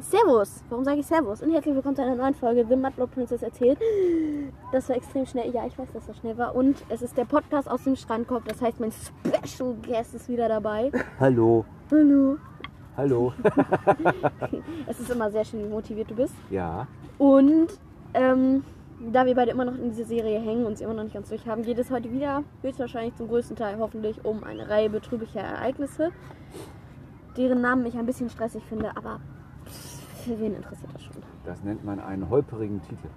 [0.00, 0.62] Servus.
[0.70, 1.42] Warum sage ich Servus?
[1.42, 3.78] Und herzlich willkommen zu einer neuen Folge The Mudblood Princess erzählt.
[4.72, 5.52] Das war extrem schnell.
[5.52, 6.54] Ja, ich weiß, dass das schnell war.
[6.54, 8.46] Und es ist der Podcast aus dem Strandkorb.
[8.46, 10.90] Das heißt, mein Special Guest ist wieder dabei.
[11.18, 11.64] Hallo.
[11.90, 12.38] Hallo.
[12.96, 13.32] Hallo.
[14.86, 16.34] Es ist immer sehr schön, wie motiviert du bist.
[16.50, 16.86] ja.
[17.18, 17.68] Und
[18.14, 18.64] ähm,
[19.12, 21.28] da wir beide immer noch in dieser Serie hängen und sie immer noch nicht ganz
[21.28, 25.40] durch haben, geht es heute wieder höchstwahrscheinlich zum größten Teil hoffentlich um eine Reihe betrüblicher
[25.40, 26.12] Ereignisse,
[27.36, 29.20] deren Namen ich ein bisschen stressig finde, aber
[30.22, 31.16] für wen interessiert das schon?
[31.44, 33.08] Das nennt man einen holperigen Titel.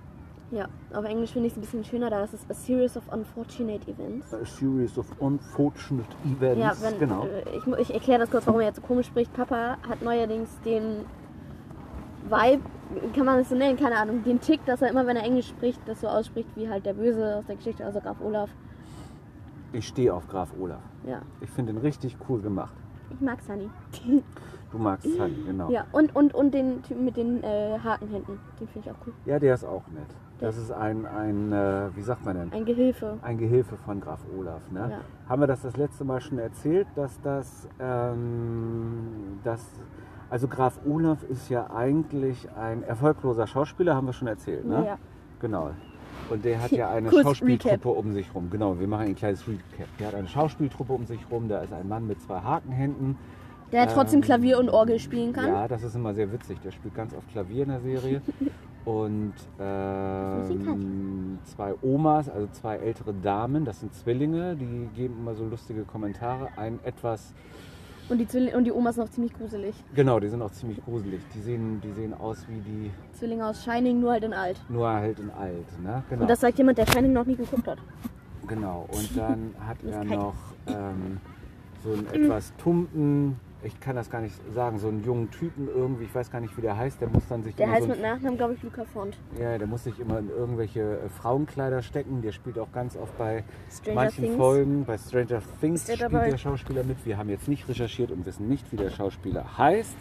[0.52, 3.04] Ja, auf Englisch finde ich es ein bisschen schöner, da ist es A Series of
[3.12, 4.32] Unfortunate Events.
[4.34, 6.60] A series of unfortunate events.
[6.60, 7.26] Ja, wenn, genau.
[7.26, 9.34] äh, ich, ich erkläre das kurz, warum er jetzt so komisch spricht.
[9.34, 11.06] Papa hat neuerdings den
[12.30, 12.62] Vibe,
[13.16, 15.48] kann man es so nennen, keine Ahnung, den Tick, dass er immer, wenn er Englisch
[15.48, 18.50] spricht, das so ausspricht wie halt der Böse aus der Geschichte, also Graf Olaf.
[19.72, 20.82] Ich stehe auf Graf Olaf.
[21.08, 22.76] Ja, Ich finde ihn richtig cool gemacht.
[23.12, 23.70] ich mag Sunny.
[24.74, 25.70] Du magst Sunny, genau.
[25.70, 29.14] Ja, und, und, und den Typen mit den äh, Hakenhänden, den finde ich auch cool.
[29.24, 30.08] Ja, der ist auch nett.
[30.40, 32.52] Das ist ein, ein äh, wie sagt man denn?
[32.52, 33.20] Ein Gehilfe.
[33.22, 34.64] Ein Gehilfe von Graf Olaf.
[34.72, 34.88] Ne?
[34.90, 35.30] Ja.
[35.30, 39.64] Haben wir das das letzte Mal schon erzählt, dass das, ähm, dass,
[40.32, 44.86] also Graf Olaf ist ja eigentlich ein erfolgloser Schauspieler, haben wir schon erzählt, ne?
[44.88, 44.98] Ja.
[45.40, 45.70] Genau.
[46.32, 48.06] Und der hat ja eine Schauspieltruppe Recap.
[48.06, 48.50] um sich rum.
[48.50, 49.88] Genau, wir machen ein kleines Recap.
[50.00, 53.18] Der hat eine Schauspieltruppe um sich rum, da ist ein Mann mit zwei Hakenhänden.
[53.74, 55.48] Der trotzdem Ähm, Klavier und Orgel spielen kann.
[55.48, 56.60] Ja, das ist immer sehr witzig.
[56.64, 58.22] Der spielt ganz oft Klavier in der Serie.
[58.86, 65.46] Und ähm, zwei Omas, also zwei ältere Damen, das sind Zwillinge, die geben immer so
[65.46, 66.50] lustige Kommentare.
[66.58, 67.34] Ein etwas,
[68.10, 69.74] Und, die Zwilling und die Oma ist noch ziemlich gruselig.
[69.96, 71.22] genau, die sind auch ziemlich gruselig.
[71.34, 74.60] Die sehen, die sehen aus wie die, Zwillinge aus Shining, nur halt in alt.
[74.68, 75.82] nur halt in alt.
[75.82, 76.04] Ne?
[76.10, 76.24] Genau.
[76.24, 77.78] Und das sagt jemand, der Shining noch nie geguckt hat.
[78.48, 80.36] Genau, und dann hat er noch
[80.68, 81.20] ähm,
[81.82, 86.06] so einen etwas tumpen, ich kann das gar nicht sagen, so einen jungen Typen irgendwie,
[86.06, 88.02] ich weiß gar nicht, wie der heißt, der muss dann sich Der heißt so mit
[88.02, 89.18] Nachnamen, glaube ich, Luca Font.
[89.40, 92.22] Ja, der muss sich immer in irgendwelche äh, Frauenkleider stecken.
[92.22, 94.38] Der spielt auch ganz oft bei Stranger manchen Things.
[94.38, 94.86] Folgen.
[94.86, 96.30] Bei Stranger Things der spielt dabei?
[96.30, 97.06] der Schauspieler mit.
[97.06, 99.96] Wir haben jetzt nicht recherchiert und wissen nicht, wie der Schauspieler heißt.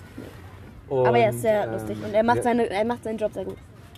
[0.89, 3.33] Und, Aber er ist sehr ähm, lustig und er macht, seine, er macht seinen Job
[3.33, 3.57] sehr gut.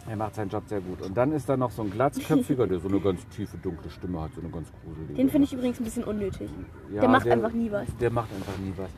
[0.08, 1.02] er macht seinen Job sehr gut.
[1.02, 4.20] Und dann ist da noch so ein glatzköpfiger, der so eine ganz tiefe, dunkle Stimme
[4.20, 5.14] hat, so eine ganz gruselige.
[5.14, 6.50] Den finde ich übrigens ein bisschen unnötig.
[6.92, 7.88] Ja, der macht einfach nie was.
[8.00, 8.91] Der macht einfach nie was.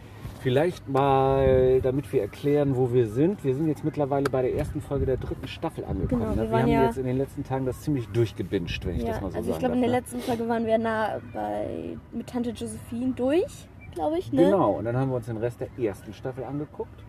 [0.46, 3.42] Vielleicht mal, damit wir erklären, wo wir sind.
[3.42, 6.22] Wir sind jetzt mittlerweile bei der ersten Folge der dritten Staffel angekommen.
[6.22, 6.42] Genau, ne?
[6.42, 9.08] wir wir haben ja- jetzt in den letzten Tagen das ziemlich durchgebinged, wenn ich Ja,
[9.08, 9.96] das mal so also ich glaube, in der ne?
[9.96, 14.44] letzten Folge waren wir nah bei mit Tante Josephine durch, glaube ich, ne?
[14.44, 17.02] Genau, und dann haben wir uns den Rest der ersten Staffel angeguckt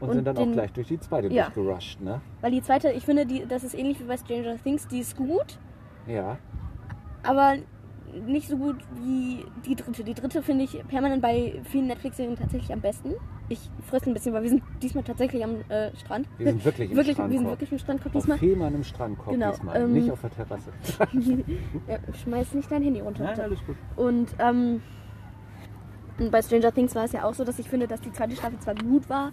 [0.00, 1.50] und, Und sind dann den- auch gleich durch die zweite Ja.
[1.50, 2.22] durchgerusht, ne?
[2.40, 5.18] Weil die zweite, ich finde, die, das ist ähnlich wie bei Stranger Things, die ist
[5.18, 5.58] gut,
[6.06, 6.38] Ja.
[7.22, 7.56] aber
[8.26, 10.04] nicht so gut wie die dritte.
[10.04, 13.14] Die dritte finde ich permanent bei vielen Netflix-Serien tatsächlich am besten.
[13.48, 16.28] Ich frisse ein bisschen, weil wir sind diesmal tatsächlich am äh, Strand.
[16.38, 17.50] Wir sind wirklich im wirklich, Wir sind Strandkorb.
[17.50, 18.38] wirklich im Strandkorb Auf diesmal.
[18.38, 20.70] Fehmarn im Strandkorb Genau, diesmal, ähm, nicht auf der Terrasse.
[21.88, 23.24] Ja, schmeiß nicht dein Handy runter.
[23.24, 23.76] Nein, alles gut.
[23.96, 24.82] Und ähm,
[26.18, 28.34] und bei Stranger Things war es ja auch so, dass ich finde, dass die zweite
[28.34, 29.30] Staffel zwar gut war,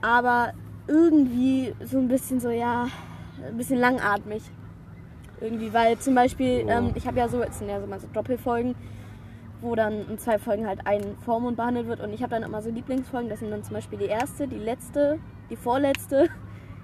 [0.00, 0.52] aber
[0.88, 2.86] irgendwie so ein bisschen so, ja,
[3.46, 4.42] ein bisschen langatmig.
[5.42, 8.06] Irgendwie, weil zum Beispiel, ähm, ich habe ja so, es sind ja so mal so
[8.12, 8.74] Doppelfolgen,
[9.60, 12.62] wo dann in zwei Folgen halt ein Vormund behandelt wird und ich habe dann immer
[12.62, 15.18] so Lieblingsfolgen, das sind dann zum Beispiel die erste, die letzte,
[15.50, 16.28] die vorletzte,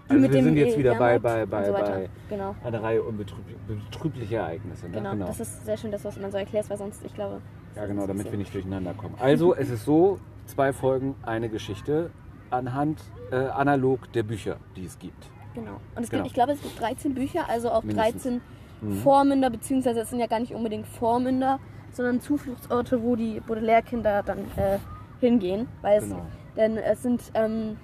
[0.08, 2.54] die Also mit wir dem sind jetzt wieder bei, bei, bei, so bei Genau.
[2.64, 4.88] einer Reihe unbetrüblicher Ereignisse.
[4.88, 5.02] Ne?
[5.02, 5.26] Genau.
[5.26, 7.40] das ist sehr schön, dass du das immer so erklärst, weil sonst, ich glaube...
[7.76, 9.14] Ja, genau, damit wir nicht durcheinander kommen.
[9.20, 12.10] Also, es ist so, zwei Folgen, eine Geschichte
[12.50, 15.30] anhand äh, analog der Bücher, die es gibt.
[15.58, 15.76] Genau.
[15.96, 16.22] Und es Genau.
[16.22, 18.22] gibt, ich glaube, es gibt 13 Bücher, also auch Mindestens.
[18.22, 18.40] 13
[18.80, 18.92] Mhm.
[18.98, 21.58] Vormünder, beziehungsweise es sind ja gar nicht unbedingt Vormünder,
[21.92, 24.78] sondern Zufluchtsorte, wo die Baudelaire-Kinder dann äh,
[25.20, 25.66] hingehen.
[25.82, 26.22] Weil es, Genau.
[26.56, 27.76] denn es sind, ähm,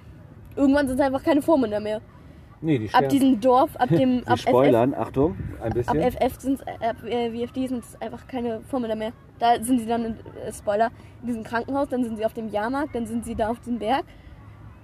[0.55, 1.99] irgendwann sind es einfach keine Vormünder mehr.
[2.61, 6.11] Nee, die Ab diesem Dorf, ab dem, Sie ab spoilern, Achtung, ein FF, ab bisschen.
[6.11, 9.11] FF sind äh, ab äh, VFD sind es einfach keine Vormünder mehr.
[9.39, 12.95] Da sind sie dann, äh, Spoiler, in diesem Krankenhaus, dann sind sie auf dem Jahrmarkt,
[12.95, 14.05] dann sind sie da auf dem Berg.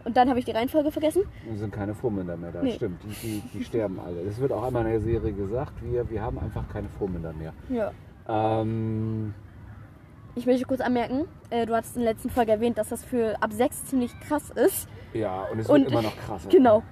[0.05, 1.23] Und dann habe ich die Reihenfolge vergessen.
[1.51, 2.73] Es sind keine Vormünder mehr da, Nee.
[2.73, 3.01] stimmt.
[3.03, 4.23] Die, die, die sterben alle.
[4.25, 5.73] Das wird auch einmal in der Serie gesagt.
[5.83, 7.53] Wir, wir haben einfach keine Vormünder mehr.
[7.69, 7.91] Ja.
[8.61, 9.33] Ähm,
[10.35, 13.35] Ich möchte kurz anmerken, äh, du hattest in der letzten Folge erwähnt, dass das für
[13.41, 14.87] ab 6 ziemlich krass ist.
[15.13, 16.47] ja, und es Und- wird immer noch krasser.
[16.49, 16.83] genau.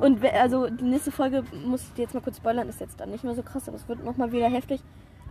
[0.00, 0.40] Und krasser.
[0.40, 3.22] also die nächste Folge, muss ich dir jetzt mal kurz spoilern, ist jetzt dann nicht
[3.22, 4.80] mehr so krass, aber es wird nochmal wieder heftig.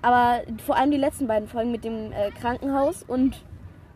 [0.04, 3.44] Aber vor allem die letzten beiden Folgen mit dem äh, Krankenhaus und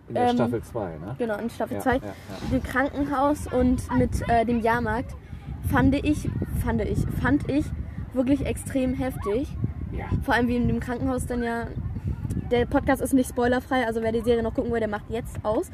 [0.10, 1.16] in der ähm, Staffel 2, ne?
[1.18, 2.12] genau in Staffel Ja, 2 ja, ja.
[2.52, 5.16] mit dem Krankenhaus und mit äh, dem Jahrmarkt
[5.72, 6.30] fand ich,
[6.64, 7.66] fand ich, fand ich
[8.14, 9.48] wirklich extrem heftig.
[9.92, 10.06] Ja.
[10.24, 11.68] Vor allem wie in dem Krankenhaus dann ja.
[12.52, 15.38] Der Podcast ist nicht spoilerfrei, also wer die Serie noch gucken will, der macht jetzt
[15.44, 15.70] aus.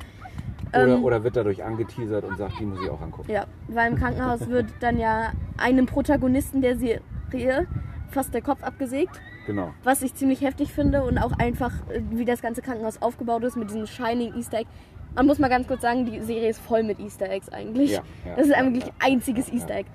[0.73, 3.31] Oder, Ähm, oder wird dadurch angeteasert und sagt, die muss ich auch angucken.
[3.31, 7.67] Ja, weil im Krankenhaus wird dann ja einem Protagonisten der Serie
[8.09, 9.73] fast der Kopf abgesägt, Genau.
[9.83, 13.55] was ich ziemlich heftig finde und auch einfach, äh, wie das ganze Krankenhaus aufgebaut ist
[13.57, 14.69] mit diesem Shining Easter Egg.
[15.15, 17.91] Man muss mal ganz kurz sagen, die Serie ist voll mit Easter Eggs eigentlich.
[17.91, 18.91] Ja, ja, das ist eigentlich ja.
[18.99, 19.75] einziges Easter.
[19.75, 19.89] Egg.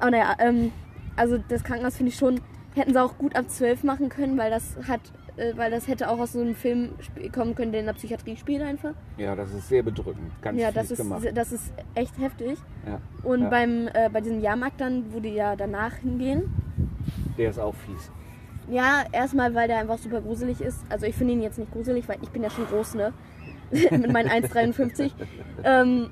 [0.00, 0.72] Aber naja, ähm,
[1.16, 2.40] also das Krankenhaus finde ich schon,
[2.74, 5.00] hätten sie auch gut ab 12 machen können, weil das hat,
[5.36, 6.90] äh, weil das hätte auch aus so einem Film
[7.32, 8.92] kommen können, der in der Psychiatrie spielt einfach.
[9.18, 10.32] Ja, das ist sehr bedrückend.
[10.42, 11.24] Ganz ja, das ist, gemacht.
[11.32, 12.58] das ist echt heftig.
[12.86, 13.00] Ja.
[13.22, 13.48] Und Ja.
[13.48, 16.42] beim, äh, bei diesem Jahrmarkt dann, wo die ja danach hingehen,
[17.38, 18.10] Der ist auch fies.
[18.70, 20.80] Ja, erstmal, weil der einfach super gruselig ist.
[20.88, 23.12] Also ich finde ihn jetzt nicht gruselig, weil ich bin ja schon groß, ne?
[23.70, 25.10] Mit meinen 1,53.
[25.64, 26.10] ähm,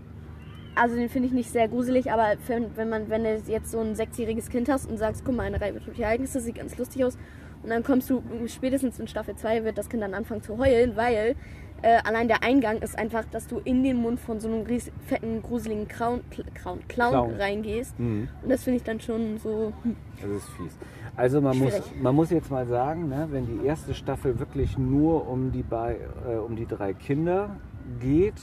[0.74, 3.80] also den finde ich nicht sehr gruselig, aber wenn, wenn man, wenn du jetzt so
[3.80, 7.04] ein sechsjähriges Kind hast und sagst, guck mal, eine Reihe betrübliche Ereignisse, sieht ganz lustig
[7.04, 7.16] aus.
[7.62, 10.96] Und dann kommst du spätestens in Staffel 2 wird das Kind dann anfangen zu heulen,
[10.96, 11.34] weil
[11.82, 14.90] äh, allein der Eingang ist einfach, dass du in den Mund von so einem ries
[15.06, 17.34] fetten, gruseligen Clown, Clown, Clown, Clown.
[17.34, 17.98] reingehst.
[17.98, 18.28] Mhm.
[18.42, 19.72] Und das finde ich dann schon so.
[19.82, 19.96] Hm.
[20.20, 20.78] Das ist fies.
[21.16, 25.28] Also man muss, man muss jetzt mal sagen, ne, wenn die erste Staffel wirklich nur
[25.28, 25.96] um die, bei,
[26.26, 27.56] äh, um die drei Kinder
[28.00, 28.40] geht,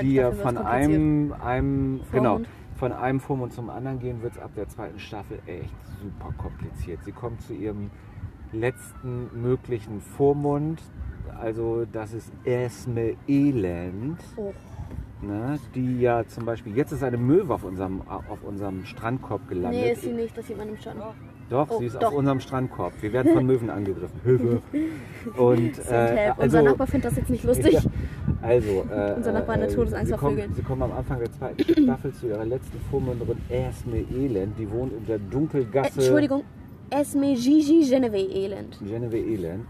[0.00, 2.48] die ja von einem, einem genau, Vormund.
[2.76, 7.00] von einem Vormund zum anderen gehen, wird es ab der zweiten Staffel echt super kompliziert.
[7.04, 7.90] Sie kommt zu ihrem
[8.52, 10.80] letzten möglichen Vormund,
[11.38, 14.20] also das ist Esme Elend.
[14.36, 14.52] Oh.
[15.20, 19.80] Ne, die ja zum Beispiel, jetzt ist eine Möwe auf unserem, auf unserem Strandkorb gelandet.
[19.80, 21.00] Nee, ist sie nicht, das sieht man im Schatten.
[21.52, 22.08] Doch, Oh, sie ist doch.
[22.08, 22.92] auf unserem Strandkorb.
[23.02, 24.20] Wir werden von Möwen angegriffen.
[24.24, 24.62] Hilfe.
[25.36, 25.94] Und äh,
[26.30, 27.72] also, Unser Nachbar findet das jetzt nicht lustig.
[27.84, 30.54] Ja, also, äh, Unser Nachbar hat eine äh, Todesangst sie vor kommen, Vögeln.
[30.54, 34.58] sie kommen am Anfang der zweiten Staffel zu ihrer letzten Vormünderin Esme Elend.
[34.58, 36.00] Die wohnt in der Äh, Dunkelgasse.
[36.00, 36.42] Entschuldigung,
[36.90, 38.78] Esme Gigi Genevieve Elend.
[38.80, 39.64] Genevieve Elend.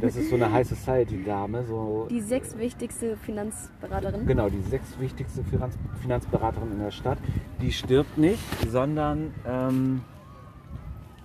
[0.00, 1.64] Das ist so eine High Society Dame.
[1.64, 4.24] So, Die sechs wichtigste Finanzberaterin.
[4.26, 7.18] Genau, die sechs wichtigste Finanz Finanzberaterin in der Stadt.
[7.60, 8.38] Die stirbt nicht,
[8.70, 10.00] sondern ähm,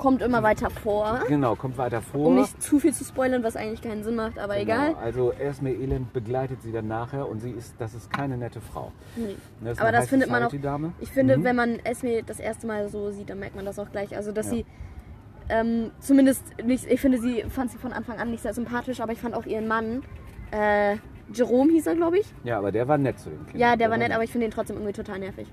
[0.01, 1.19] Kommt immer weiter vor.
[1.27, 2.25] genau, kommt weiter vor.
[2.27, 4.89] Um nicht zu viel zu spoilern, was eigentlich keinen Sinn macht, aber egal.
[4.89, 8.61] Genau, also Esme Elend begleitet sie dann nachher und sie ist, das ist keine nette
[8.61, 8.91] Frau.
[9.15, 9.35] Nee.
[9.63, 10.93] Das ist Aber das findet man auch- Dame.
[10.99, 11.43] Ich finde, Mhm.
[11.43, 14.15] wenn man Esme das erste Mal so sieht, dann merkt man das auch gleich.
[14.17, 14.53] Also, dass Ja.
[14.53, 14.65] sie
[15.49, 19.11] ähm, zumindest nicht, ich finde, sie fand sie von Anfang an nicht sehr sympathisch, aber
[19.11, 20.01] ich fand auch ihren Mann,
[20.51, 20.95] äh,
[21.33, 22.33] Jerome hieß er, glaube ich.
[22.43, 23.59] Ja, aber der war nett zu den Kindern.
[23.59, 25.47] Ja, der war nett, aber ich finde ihn trotzdem irgendwie total nervig.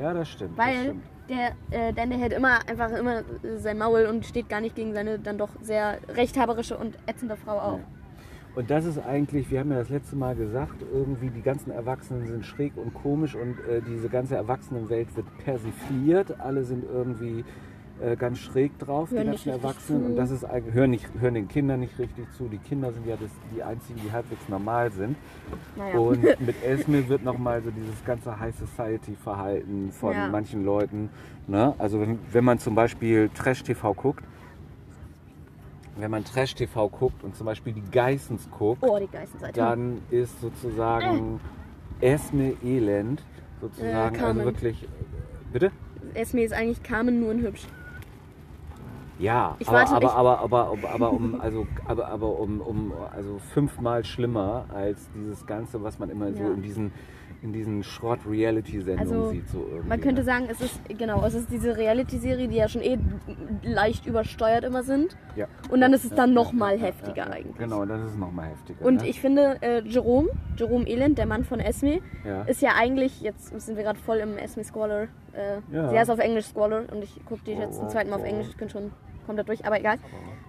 [0.00, 0.58] Ja, das stimmt.
[0.58, 1.02] das Weil stimmt.
[1.30, 3.22] Der, äh, denn der hält immer einfach immer
[3.56, 7.58] sein Maul und steht gar nicht gegen seine dann doch sehr rechthaberische und ätzende Frau
[7.58, 7.78] auf.
[7.78, 7.86] Ja.
[8.56, 12.26] Und das ist eigentlich, wir haben ja das letzte Mal gesagt, irgendwie die ganzen Erwachsenen
[12.26, 16.40] sind schräg und komisch und äh, diese ganze Erwachsenenwelt wird persifliert.
[16.40, 17.44] Alle sind irgendwie
[18.02, 20.04] äh, ganz schräg drauf, Hören die ganzen Erwachsenen.
[20.06, 22.48] Und das ist eigentlich, hören, nicht, hören den Kindern nicht richtig zu.
[22.48, 25.16] Die Kinder sind ja das, die einzigen, die halbwegs normal sind.
[25.76, 25.98] Naja.
[25.98, 30.28] Und mit Esme wird nochmal so dieses ganze High Society Verhalten von Ja.
[30.28, 31.10] manchen Leuten.
[31.46, 31.74] Ne?
[31.78, 34.24] Also wenn, wenn man zum Beispiel Trash TV guckt,
[35.98, 39.08] wenn man Trash TV guckt und zum Beispiel die Geissens guckt, oh, die
[39.52, 41.40] dann ist sozusagen
[42.00, 43.22] Esme Elend
[43.60, 44.88] sozusagen, Äh, also wirklich,
[45.52, 45.70] bitte?
[46.14, 47.66] Esme ist eigentlich Carmen nur in hübsch.
[49.20, 53.38] Ja, Ich aber, aber, aber, aber, aber, aber, um, also, aber, aber um, um, also
[53.38, 56.50] fünfmal schlimmer als dieses Ganze, was man immer so Ja.
[56.52, 56.92] in diesen,
[57.42, 59.48] in diesen Schrott-Reality-Sendungen Also, sieht.
[59.48, 60.24] So irgendwie, Man könnte ne?
[60.24, 62.98] sagen, es ist genau, es ist diese Reality-Serie, die ja schon eh
[63.62, 65.16] leicht übersteuert immer sind.
[65.36, 65.46] ja.
[65.70, 67.56] Und dann ist es dann ja, noch mal ja, heftiger ja, eigentlich.
[67.58, 68.84] Genau, dann ist es nochmal heftiger.
[68.84, 69.08] Und ne?
[69.08, 72.00] ich finde, äh, Jerome, Jerome Elend, der Mann von Esme,
[72.46, 75.08] ist ja eigentlich, jetzt sind wir gerade voll im Esme Squalor.
[75.32, 75.88] Äh, Ja.
[75.90, 78.24] Sie heißt auf Englisch Squalor und ich gucke die jetzt Oh, zum zweiten Mal auf.
[78.24, 78.90] Englisch, ich bin schon
[79.26, 79.98] komplett durch, aber egal.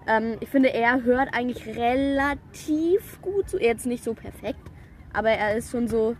[0.08, 3.60] Ähm, ich finde, er hört eigentlich relativ gut zu.
[3.60, 4.60] Jetzt nicht so perfekt,
[5.14, 6.16] aber er ist schon so.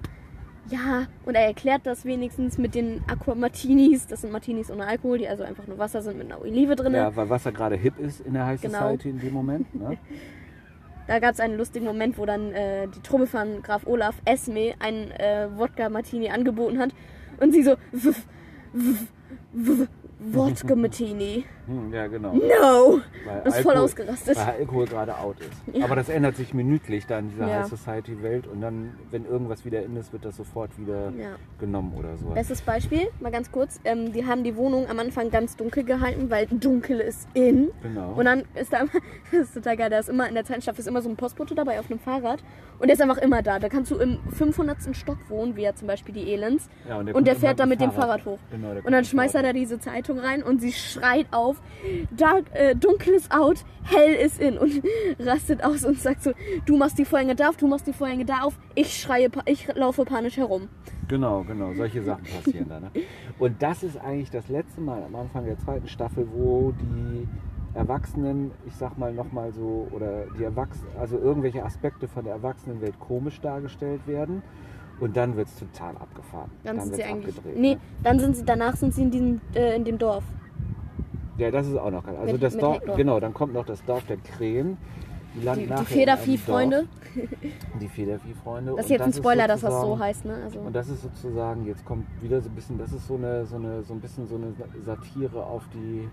[0.70, 4.06] Ja, und er erklärt das wenigstens mit den Aqua Martinis.
[4.06, 6.94] Das sind Martinis ohne Alkohol, die also einfach nur Wasser sind mit einer Olive drin.
[6.94, 8.78] ja, weil was da gerade hip ist in der High Genau.
[8.80, 9.74] Society in dem Moment.
[9.76, 9.98] Ne?
[11.08, 14.76] Da gab es einen lustigen Moment, wo dann äh, die Truppe von Graf Olaf Esme
[14.80, 16.92] einen äh, Wodka Martini angeboten hat
[17.40, 18.14] und sie so "W-
[18.72, 18.96] w-
[19.52, 19.88] w-
[20.24, 21.46] Wodka Martini.
[21.66, 22.34] Hm, ja, genau.
[22.34, 23.00] No!
[23.26, 24.38] Weil Das ist voll Alkohol- ausgerastet.
[24.38, 25.76] Weil Alkohol gerade out ist.
[25.76, 25.86] Ja.
[25.86, 27.60] Aber das ändert sich minütlich dann in dieser Ja.
[27.62, 31.30] High Society Welt und dann, wenn irgendwas wieder in ist, wird das sofort wieder Ja.
[31.60, 32.28] genommen oder so.
[32.28, 33.80] Bestes Beispiel, mal ganz kurz.
[33.84, 37.72] Ähm, die haben die Wohnung am Anfang ganz dunkel gehalten, weil dunkel ist in.
[37.82, 38.14] Genau.
[38.16, 38.92] Und dann ist da immer,
[39.32, 41.56] das ist total geil, da ist immer in der Staffel ist immer so ein Postbote
[41.56, 42.44] dabei auf einem Fahrrad.
[42.80, 43.60] Und der ist einfach immer da.
[43.60, 44.96] Da kannst du im 500.
[44.96, 46.68] Stock wohnen, wie ja zum Beispiel die Elends.
[46.90, 48.40] ja, Und der immer fährt da mit dem Fahrrad hoch.
[48.52, 51.62] Genau, der Und dann schmeißt er da diese Zeitung Leitung rein und sie schreit auf,
[52.12, 54.82] Dark, äh, dunkel ist out, hell ist in und
[55.20, 56.32] rastet aus und sagt so,
[56.66, 59.68] du machst die Vorhänge da auf, du machst die Vorhänge da auf, ich schreie, ich
[59.76, 60.70] laufe panisch herum.
[61.08, 62.80] Genau, genau, solche Sachen passieren da.
[62.80, 62.92] Ne?
[63.38, 67.28] Und das ist eigentlich das letzte Mal am Anfang der zweiten Staffel, wo die
[67.74, 73.00] Erwachsenen, ich sag mal nochmal so, oder die Erwachsenen, also irgendwelche Aspekte von der Erwachsenenwelt
[73.00, 74.42] komisch dargestellt werden.
[75.02, 76.50] Und dann wird es total abgefahren.
[76.64, 77.38] Dann, sind sie wird's eigentlich.
[77.38, 77.82] abgedreht, Nee, ne?
[78.04, 80.24] dann sind sie, danach sind sie in diesem, äh, in dem Dorf.
[81.38, 82.16] Ja, das ist auch noch geil.
[82.20, 82.96] Also Mit- das mit Dorf, Hector.
[82.96, 84.78] genau, dann kommt noch das Dorf der Krähen.
[85.34, 86.88] Die, Die, die Federvieh-Freunde.
[87.80, 88.74] Die Federvieh-Freunde.
[88.76, 90.36] Das ist jetzt ein Spoiler, dass das so heißt, ne?
[90.44, 93.46] Also, Und das ist sozusagen, jetzt kommt wieder so ein bisschen, das ist so eine,
[93.46, 94.54] so eine, so ein bisschen so eine
[94.86, 96.10] Satire auf die,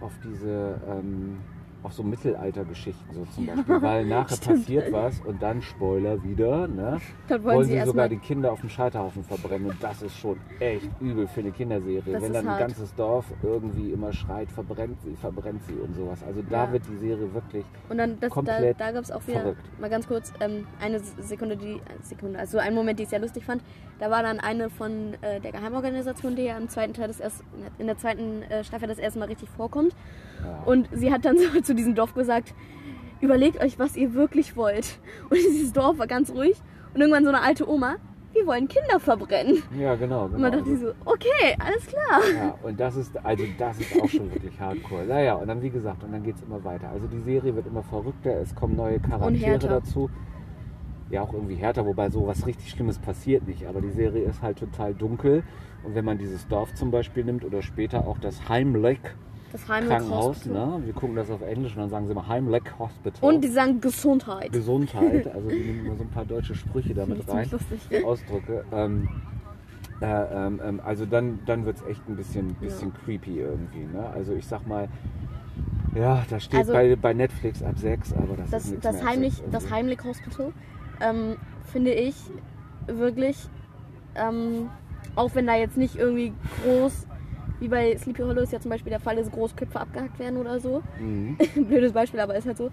[0.00, 1.38] auf diese, ähm,
[1.86, 4.58] auf so Mittelaltergeschichten so zum Beispiel, weil nachher stimmt.
[4.60, 7.00] passiert was und dann Spoiler wieder, ne?
[7.28, 10.16] dann Wollen, wollen sie, sie sogar die Kinder auf dem Scheiterhaufen verbrennen und das ist
[10.18, 12.02] schon echt übel für eine Kinderserie.
[12.04, 12.58] Das Wenn dann ein hart.
[12.60, 16.22] ganzes Dorf irgendwie immer schreit, verbrennt sie, verbrennt sie und sowas.
[16.26, 16.72] Also da Ja.
[16.72, 19.80] wird die Serie wirklich Und dann, das, da, komplett da gab es auch wieder, verrückt.
[19.80, 23.20] mal ganz kurz, ähm, eine Sekunde, die, eine Sekunde, also ein Moment, die ich sehr
[23.20, 23.62] lustig fand.
[24.00, 27.42] Da war dann eine von äh, der Geheimorganisation, die ja im zweiten Teil des erst,
[27.78, 29.94] in der zweiten äh, Staffel das erste Mal richtig vorkommt.
[30.64, 32.54] Und sie hat dann so zu diesem Dorf gesagt,
[33.20, 34.98] überlegt euch, was ihr wirklich wollt.
[35.30, 36.56] Und dieses Dorf war ganz ruhig.
[36.94, 37.96] Und irgendwann so eine alte Oma,
[38.32, 39.62] wir wollen Kinder verbrennen.
[39.78, 40.26] ja genau.
[40.26, 40.34] genau.
[40.34, 42.20] Und man dachte sich so, okay, alles klar.
[42.34, 45.04] Ja, und das ist, also das ist auch schon wirklich hardcore.
[45.04, 46.90] Naja, und dann wie gesagt, und dann geht es immer weiter.
[46.90, 50.10] Also die Serie wird immer verrückter, es kommen neue Charaktere dazu.
[51.08, 53.66] Ja, auch irgendwie härter, wobei so was richtig Schlimmes passiert nicht.
[53.66, 55.44] Aber die Serie ist halt total dunkel.
[55.84, 58.98] Und wenn man dieses Dorf zum Beispiel nimmt oder später auch das Heimlich
[59.56, 60.78] Das Heimlich Krankenhaus, Hospital.
[60.78, 60.86] ne?
[60.86, 63.30] wir gucken das auf Englisch und dann sagen sie immer Heimlich Hospital.
[63.30, 64.52] Und die sagen Gesundheit.
[64.52, 67.48] Gesundheit, also die nehmen immer so ein paar deutsche Sprüche damit Das ist rein.
[67.50, 68.04] lustig.
[68.04, 68.64] Ausdrücke.
[68.70, 69.08] Ähm,
[70.02, 73.84] äh, ähm, ähm, also dann, dann wird es echt ein bisschen, bisschen creepy irgendwie.
[73.86, 74.06] Ne?
[74.14, 74.88] Also ich sag mal,
[75.94, 78.96] ja, da steht Also- bei, bei Netflix ab 6, aber das, ist Das, nichts das,
[78.96, 79.74] mehr Heimlich, das irgendwie.
[79.74, 80.52] Heimlich Hospital
[81.00, 81.36] ähm,
[81.72, 82.14] finde ich
[82.86, 83.38] wirklich,
[84.16, 84.68] ähm,
[85.14, 87.06] auch wenn da jetzt nicht irgendwie groß,
[87.60, 90.60] wie bei Sleepy Hollow ist ja zum Beispiel der Fall, dass Großköpfe abgehackt werden oder
[90.60, 90.82] so.
[90.98, 91.36] Mhm.
[91.68, 92.70] Blödes Beispiel, aber ist halt so.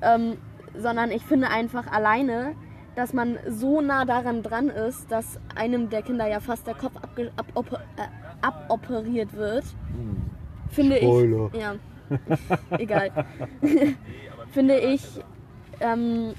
[0.00, 0.36] Ähm,
[0.76, 2.54] sondern ich finde einfach alleine,
[2.96, 6.96] dass man so nah daran dran ist, dass einem der Kinder ja fast der Kopf
[7.02, 8.06] abge aboper äh,
[8.40, 9.64] aboperiert wird,
[9.96, 10.16] Mhm.
[10.70, 11.50] finde Spoiler.
[11.52, 11.60] ich.
[11.60, 11.74] Ja,
[12.78, 13.10] egal.
[14.52, 15.02] finde ich
[15.80, 16.34] ähm,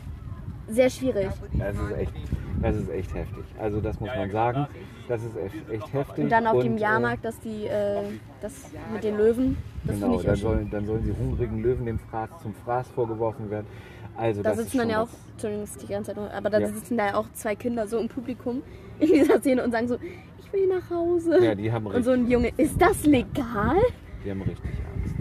[0.67, 1.29] sehr schwierig.
[1.57, 2.13] Das ist echt,
[2.61, 3.43] das ist echt heftig.
[3.59, 4.67] Also das muss man sagen.
[5.07, 6.23] Das ist echt, echt heftig.
[6.23, 8.03] Und dann auf dem äh, Jahrmarkt, dass die, äh,
[8.41, 8.53] das
[8.93, 11.99] mit den Löwen, das Genau, finde ich dann sollen, dann sollen die hungrigen Löwen dem
[11.99, 13.67] Fraß, zum Fraß vorgeworfen werden.
[14.15, 16.67] Also Da das sitzen ist dann ja auch, Entschuldigung, die ganze Zeit aber da Ja.
[16.67, 18.61] sitzen da ja auch zwei Kinder so im Publikum
[18.99, 19.97] in dieser Szene und sagen so,
[20.39, 21.43] ich will nach Hause.
[21.43, 23.77] Ja, die haben und so ein Junge, ist das legal?
[24.23, 24.63] die haben richtig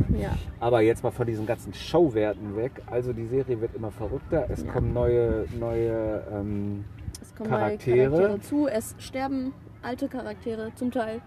[0.08, 0.22] Ne?
[0.22, 0.30] Ja.
[0.60, 2.72] Aber jetzt mal von diesen ganzen Showwerten weg.
[2.90, 4.46] Also die Serie wird immer verrückter.
[4.48, 4.72] Es Ja.
[4.72, 6.84] kommen neue, neue ähm,
[7.20, 8.08] Es kommen Charaktere.
[8.10, 11.20] neue Charaktere zu, es sterben alte Charaktere zum Teil.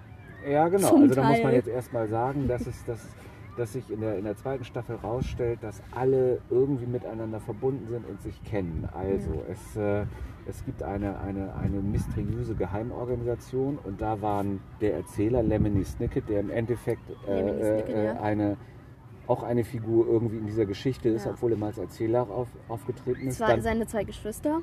[0.50, 0.90] Ja, genau.
[0.90, 3.00] Zum also da muss man jetzt erstmal sagen, dass es dass,
[3.58, 8.08] dass sich in der, in der zweiten Staffel rausstellt, dass alle irgendwie miteinander verbunden sind
[8.08, 8.88] und sich kennen.
[8.94, 10.06] Also es, äh,
[10.48, 16.40] es gibt eine, eine, eine mysteriöse Geheimorganisation und da waren der Erzähler Lemony Snicket, der
[16.42, 18.20] im Endeffekt äh, Lemony Snicket, äh, ja.
[18.22, 18.58] eine
[19.28, 21.32] auch eine Figur irgendwie in dieser Geschichte ist, Ja.
[21.32, 23.40] obwohl er mal als Erzähler auf, aufgetreten ist.
[23.40, 24.62] War Dann, seine zwei Geschwister,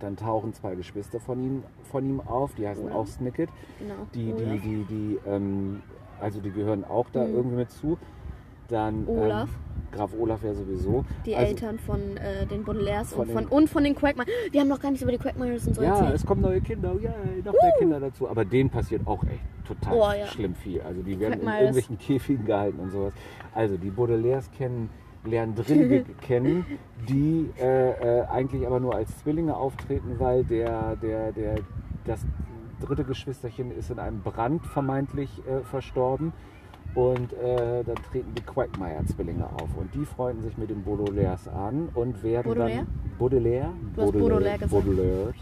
[0.00, 2.96] dann tauchen zwei Geschwister von ihm, von ihm auf, die heißen Olaf.
[2.96, 3.48] auch Snicket.
[3.78, 3.94] genau.
[4.14, 4.60] Die, die, Olaf.
[4.62, 5.82] die, die, ähm,
[6.20, 7.34] also die gehören auch da Mhm.
[7.34, 7.98] irgendwie mit zu.
[8.70, 9.48] Dann Olaf.
[9.48, 11.04] Ähm, Graf Olaf ja sowieso.
[11.26, 14.28] Die also, Eltern von äh, den Baudelaires Von und von, den- und von den Quagmire.
[14.52, 16.14] Wir haben noch gar nichts über die Quagmires und so Ja, erzählt.
[16.14, 17.12] es kommen neue Kinder, ja,
[17.44, 18.28] noch mehr Kinder dazu.
[18.28, 20.26] Aber denen passiert auch echt total Oh, ja.
[20.28, 20.80] schlimm viel.
[20.82, 23.12] Also die werden in irgendwelchen Käfigen gehalten und sowas.
[23.52, 24.90] Also die Baudelaires kennen,
[25.24, 26.64] lernen Drillinge kennen,
[27.08, 31.56] die äh, äh, eigentlich aber nur als Zwillinge auftreten, weil der, der, der,
[32.04, 32.24] das
[32.80, 36.32] dritte Geschwisterchen ist in einem Brand vermeintlich äh, verstorben.
[36.94, 39.68] Und äh, dann treten die Quagmire-Zwillinge auf.
[39.76, 42.78] Und die freunden sich mit den Baudelaires an und werden Baudelaire?
[42.78, 44.70] dann Baudelaire, Du hast Baudelaire gesagt.
[44.70, 45.34] Baudelaires,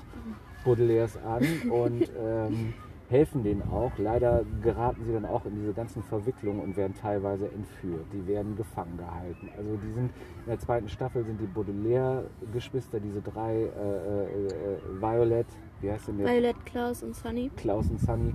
[0.65, 2.75] Baudelaires an und ähm,
[3.09, 3.93] helfen denen auch.
[3.97, 8.05] Leider geraten sie dann auch in diese ganzen Verwicklungen und werden teilweise entführt.
[8.13, 9.49] Die werden gefangen gehalten.
[9.57, 10.11] Also die sind
[10.45, 15.47] in der zweiten Staffel sind die Baudelaire-Geschwister, diese drei äh, äh, äh, Violet,
[15.81, 16.27] wie heißt denn der?
[16.29, 17.51] Violet, Klaus und Sunny.
[17.57, 18.35] Klaus und Sunny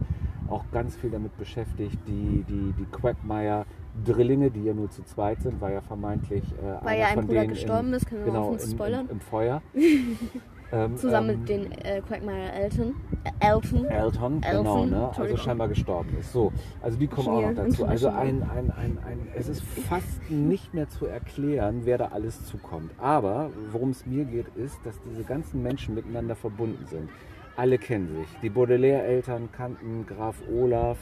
[0.49, 5.61] auch ganz viel damit beschäftigt, die, die, die Quagmire-Drillinge, die ja nur zu zweit sind,
[5.61, 8.25] weil ja vermeintlich äh, Weil einer ja ein von Bruder denen gestorben im, ist, können
[8.25, 9.05] wir genau, offen im, spoilern.
[9.05, 9.61] im, im Feuer.
[10.71, 12.95] ähm, Zusammen ähm, mit den äh, Quagmire-Eltern.
[13.39, 13.85] Elton.
[13.85, 15.11] Elton, genau, Elton, ne?
[15.15, 16.33] also scheinbar gestorben ist.
[16.33, 17.85] So, also die kommen auch noch dazu.
[17.85, 22.45] Also ein, ein, ein, ein, es ist fast nicht mehr zu erklären, wer da alles
[22.45, 22.91] zukommt.
[22.97, 27.09] Aber worum es mir geht, ist, dass diese ganzen Menschen miteinander verbunden sind.
[27.55, 28.27] Alle kennen sich.
[28.41, 30.97] Die Baudelaire-Eltern kannten Graf Olaf,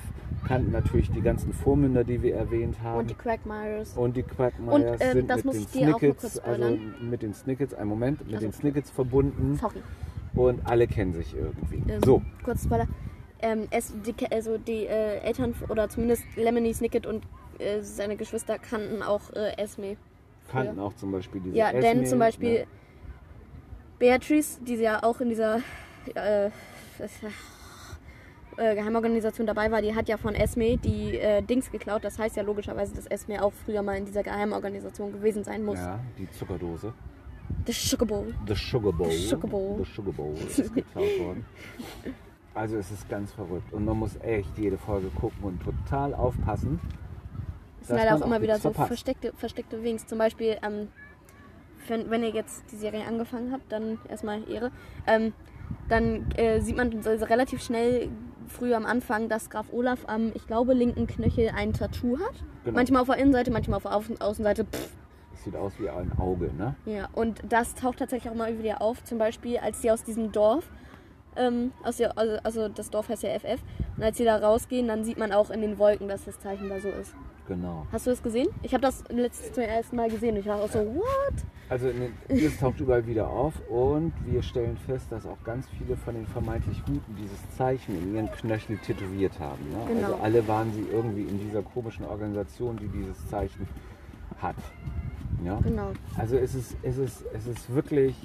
[0.46, 3.00] kannten natürlich die ganzen Vormünder, die wir erwähnt haben.
[3.00, 3.96] Und die Quagmires.
[3.96, 6.22] Und die Quagmires Und, ähm, sind das mit muss den ich dir auch mal kurz
[6.34, 9.82] Snickets, also mit den Snickets, einen Moment, mit Also- den Snickets verbunden Sorry.
[10.36, 11.84] und alle kennen sich irgendwie.
[11.90, 12.88] Ähm, So, Kurz Spoiler.
[13.42, 17.24] Ähm, es, die, also die äh, Eltern oder zumindest Lemony Snicket und
[17.60, 19.96] äh, seine Geschwister kannten auch äh, Esme.
[20.44, 20.64] früher.
[20.66, 22.66] kannten auch zum Beispiel diese Ja, denn Esme, zum Beispiel ne?
[24.00, 25.62] Beatrice, die ja auch in dieser
[26.16, 26.50] äh,
[28.58, 32.04] äh, Geheimorganisation dabei war, die hat ja von Esme die äh, Dings geklaut.
[32.04, 35.80] Das heißt ja logischerweise, dass Esme auch früher mal in dieser Geheimorganisation gewesen sein muss.
[35.80, 36.94] Ja, die Zuckerdose.
[37.66, 38.34] The Sugar Bowl.
[38.48, 39.12] The Sugar Bowl.
[39.12, 39.78] The Sugar Bowl.
[39.78, 41.46] The Sugar Bowl ist geklaut worden.
[42.54, 46.80] Also es ist ganz verrückt und man muss echt jede Folge gucken und total aufpassen.
[47.82, 48.88] Es sind leider auch immer wieder so verpasst.
[48.88, 50.06] versteckte, versteckte Wings.
[50.06, 50.90] Zum Beispiel, ähm,
[51.88, 54.72] wenn, wenn ihr jetzt die Serie angefangen habt, dann erstmal Ehre.
[55.08, 55.34] Ähm,
[55.90, 58.10] dann äh, sieht man so relativ schnell
[58.48, 62.44] früh am Anfang, dass Graf Olaf am, ich glaube, linken Knöchel ein Tattoo hat.
[62.64, 62.76] Genau.
[62.76, 64.66] Manchmal auf der Innenseite, manchmal auf der Außen Außenseite.
[64.66, 64.90] Pff.
[65.34, 66.76] Es sieht aus wie ein Auge, ne?
[66.86, 69.04] Ja, und das taucht tatsächlich auch mal wieder auf.
[69.04, 70.70] Zum Beispiel, als die aus diesem Dorf,
[71.36, 73.62] ähm, aus der, also, also das Dorf heißt ja FF,
[73.98, 76.70] und als sie da rausgehen, dann sieht man auch in den Wolken, dass das Zeichen
[76.70, 77.16] da so ist.
[77.52, 77.86] Genau.
[77.92, 78.48] Hast du das gesehen?
[78.62, 81.34] Ich habe das letztes zum ersten Mal gesehen und ich war auch so, what?
[81.68, 81.90] Also
[82.30, 86.26] es taucht überall wieder auf und wir stellen fest, dass auch ganz viele von den
[86.28, 89.70] vermeintlich Guten dieses Zeichen in ihren Knöchel tätowiert haben.
[89.70, 89.78] Ne?
[89.86, 90.14] Genau.
[90.14, 93.68] Also alle waren sie irgendwie in dieser komischen Organisation, die dieses Zeichen
[94.42, 94.56] hat.
[95.44, 95.60] Ja?
[95.62, 95.92] Genau.
[96.18, 98.16] Also es ist, es ist, es ist wirklich,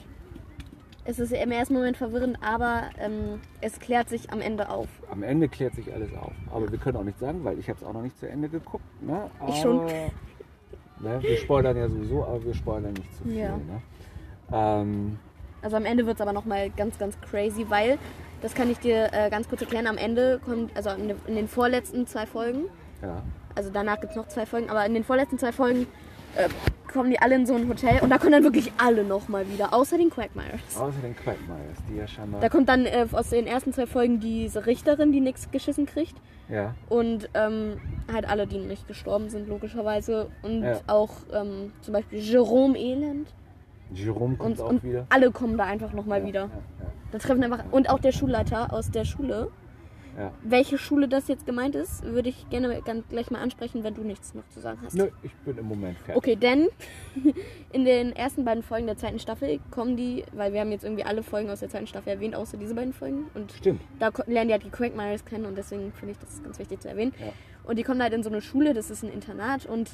[1.09, 4.89] Es ist im ersten Moment verwirrend, aber ähm, es klärt sich am Ende auf.
[5.11, 6.33] am Ende klärt sich alles auf.
[6.53, 8.49] Aber wir können auch nichts sagen, weil ich habe es auch noch nicht zu Ende
[8.49, 8.85] geguckt.
[9.03, 9.31] Ne?
[9.39, 9.87] Aber, Ich schon.
[9.87, 11.23] Ne?
[11.23, 13.37] Wir spoilern ja sowieso, aber wir spoilern nicht zu viel.
[13.37, 13.57] Ja.
[13.57, 13.83] Ne?
[14.53, 15.19] Ähm,
[15.63, 17.99] Also am Ende wird es aber nochmal ganz, ganz crazy, weil,
[18.43, 22.07] das kann ich dir äh, ganz kurz erklären, am Ende kommt, also in den vorletzten
[22.07, 22.65] zwei Folgen,
[23.03, 23.23] ja.
[23.55, 25.87] also danach gibt es noch zwei Folgen, aber in den vorletzten zwei Folgen
[26.37, 26.49] äh,
[26.93, 29.75] kommen die alle in so ein Hotel und da kommen dann wirklich alle nochmal wieder,
[29.75, 30.61] außer den Quagmires.
[30.79, 32.41] Außer den Quagmires, die ja scheinbar...
[32.41, 36.15] Da kommt dann äh, aus den ersten zwei Folgen diese Richterin, die nichts geschissen kriegt.
[36.49, 36.75] ja.
[36.89, 37.81] Und ähm,
[38.13, 40.29] halt alle, die nicht gestorben sind, logischerweise.
[40.43, 40.81] Und Ja.
[40.87, 43.29] auch ähm, zum Beispiel Jerome Elend.
[43.93, 45.07] Jerome kommt Und, auch und wieder.
[45.11, 46.41] alle kommen da einfach nochmal Ja, wieder.
[46.43, 46.51] Ja,
[47.13, 47.65] Da treffen einfach.
[47.71, 49.51] Und auch der Schulleiter aus der Schule.
[50.17, 50.33] Ja.
[50.43, 54.02] Welche Schule das jetzt gemeint ist, würde ich gerne ganz gleich mal ansprechen, wenn du
[54.02, 54.95] nichts noch zu sagen hast.
[54.95, 56.17] Nö, ich bin im Moment fertig.
[56.17, 56.69] Okay, denn
[57.73, 61.05] in den ersten beiden Folgen der zweiten Staffel kommen die, weil wir haben jetzt irgendwie
[61.05, 63.26] alle Folgen aus der zweiten Staffel erwähnt, außer diese beiden Folgen.
[63.35, 63.83] Und Stimmt.
[63.99, 66.89] da lernen die halt die Quagmires kennen und deswegen finde ich das ganz wichtig zu
[66.89, 67.13] erwähnen.
[67.21, 67.33] Ja.
[67.65, 69.91] Und die kommen halt in so eine Schule, das ist ein Internat und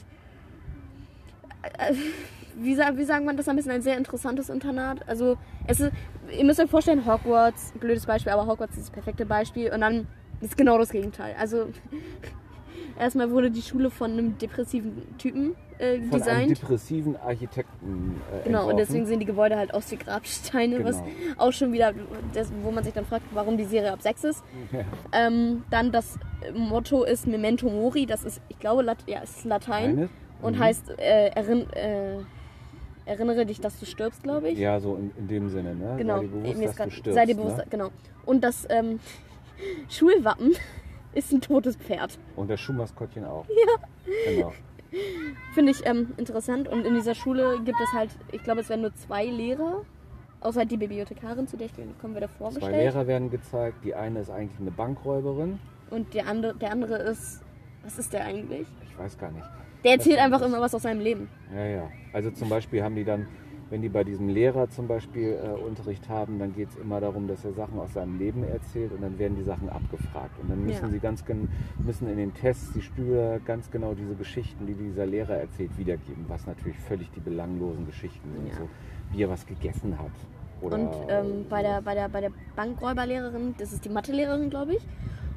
[1.78, 1.94] äh,
[2.56, 5.08] wie, wie sagen man das am besten, ein sehr interessantes Internat.
[5.08, 5.92] Also es ist,
[6.36, 10.06] ihr müsst euch vorstellen, Hogwarts, blödes Beispiel, aber Hogwarts ist das perfekte Beispiel und dann
[10.40, 11.34] ist genau das Gegenteil.
[11.38, 11.66] Also
[12.98, 16.50] erstmal wurde die Schule von einem depressiven Typen äh, Von einem designt.
[16.50, 21.08] depressiven Architekten äh, Genau, und deswegen sehen die Gebäude halt aus wie Grabsteine, was Genau.
[21.38, 21.92] auch schon wieder,
[22.34, 24.44] das, wo man sich dann fragt, warum die Serie ab 6 ist.
[24.72, 24.80] Ja.
[25.12, 26.18] Ähm, dann das
[26.54, 30.08] Motto ist Memento Mori, das ist, ich glaube, Lat ja, ist Latein Eine?
[30.42, 30.60] und Mhm.
[30.60, 32.18] heißt, äh, erinn, äh,
[33.04, 34.58] erinnere dich, dass du stirbst, glaube ich.
[34.58, 35.94] Ja, so in, in dem Sinne, ne?
[35.98, 37.66] genau, Sei dir bewusst, Mir dass grad- du stirbst, sei dir bewusst, ne?
[37.70, 37.88] genau.
[38.24, 39.00] Und das ähm,
[39.88, 40.52] Schulwappen
[41.14, 42.18] ist ein totes Pferd.
[42.36, 43.46] Und das Schuhmaskottchen auch.
[44.26, 44.52] Genau.
[45.54, 46.68] Finde ich ähm, interessant.
[46.68, 49.84] Und in dieser Schule gibt es halt, ich glaube, es werden nur zwei Lehrer,
[50.40, 52.76] außer die Bibliothekarin, zu der ich kommen wir da Zwei vorgestellt.
[52.76, 53.84] Lehrer werden gezeigt.
[53.84, 55.58] Die eine ist eigentlich eine Bankräuberin.
[55.90, 57.42] Und der andere, der andere ist,
[57.84, 58.66] was ist der eigentlich?
[58.86, 59.46] Ich weiß gar nicht.
[59.84, 61.28] Der erzählt einfach immer was aus seinem Leben.
[61.54, 61.90] Ja, ja.
[62.12, 63.26] Also zum Beispiel haben die dann,
[63.70, 67.26] wenn die bei diesem Lehrer zum Beispiel äh, Unterricht haben, dann geht es immer darum,
[67.26, 70.38] dass er Sachen aus seinem Leben erzählt und dann werden die Sachen abgefragt.
[70.40, 70.90] Und dann müssen Ja.
[70.90, 71.24] sie ganz
[71.78, 76.24] müssen in den Tests die Schüler ganz genau diese Geschichten, die dieser Lehrer erzählt, wiedergeben,
[76.28, 78.48] was natürlich völlig die belanglosen Geschichten sind.
[78.48, 78.54] Ja.
[78.54, 78.68] So,
[79.12, 80.10] wie er was gegessen hat.
[80.60, 84.74] Oder Und ähm, bei, der, bei, der, bei der Bankräuberlehrerin, das ist die Mathelehrerin, glaube
[84.74, 84.86] ich.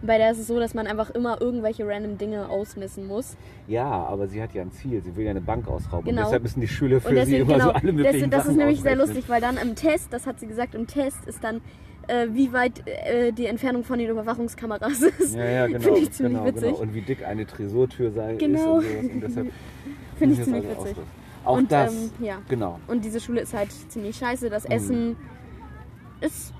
[0.06, 3.36] Bei der ist es so, dass man einfach immer irgendwelche random Dinge ausmessen muss.
[3.68, 5.02] Ja, aber sie hat ja ein Ziel.
[5.02, 6.06] Sie will ja eine Bank ausrauben.
[6.06, 6.22] Genau.
[6.22, 8.42] Und deshalb müssen die Schüler für Und sie deswegen, immer genau, so alle möglichen das,
[8.44, 9.08] das ist nämlich sehr ausrechnen.
[9.16, 11.62] lustig, weil dann im Test, das hat sie gesagt, im Test ist dann,
[12.08, 15.36] äh, wie weit äh, die Entfernung von den Überwachungskameras ist.
[15.36, 15.80] Ja, ja, genau.
[15.80, 16.64] Finde ich ziemlich genau, witzig.
[16.70, 16.78] Genau.
[16.82, 18.80] Und wie dick eine Tresortür sei Genau.
[18.80, 19.52] ist und deshalb
[20.18, 20.92] Finde ich ziemlich alles witzig.
[20.98, 21.06] ausrechnen.
[21.44, 22.38] Auch Und, das, ähm, ja.
[22.50, 22.80] genau.
[22.88, 24.50] Und diese Schule ist halt ziemlich scheiße.
[24.50, 24.72] Das Mhm.
[24.72, 25.16] Essen
[26.22, 26.54] ist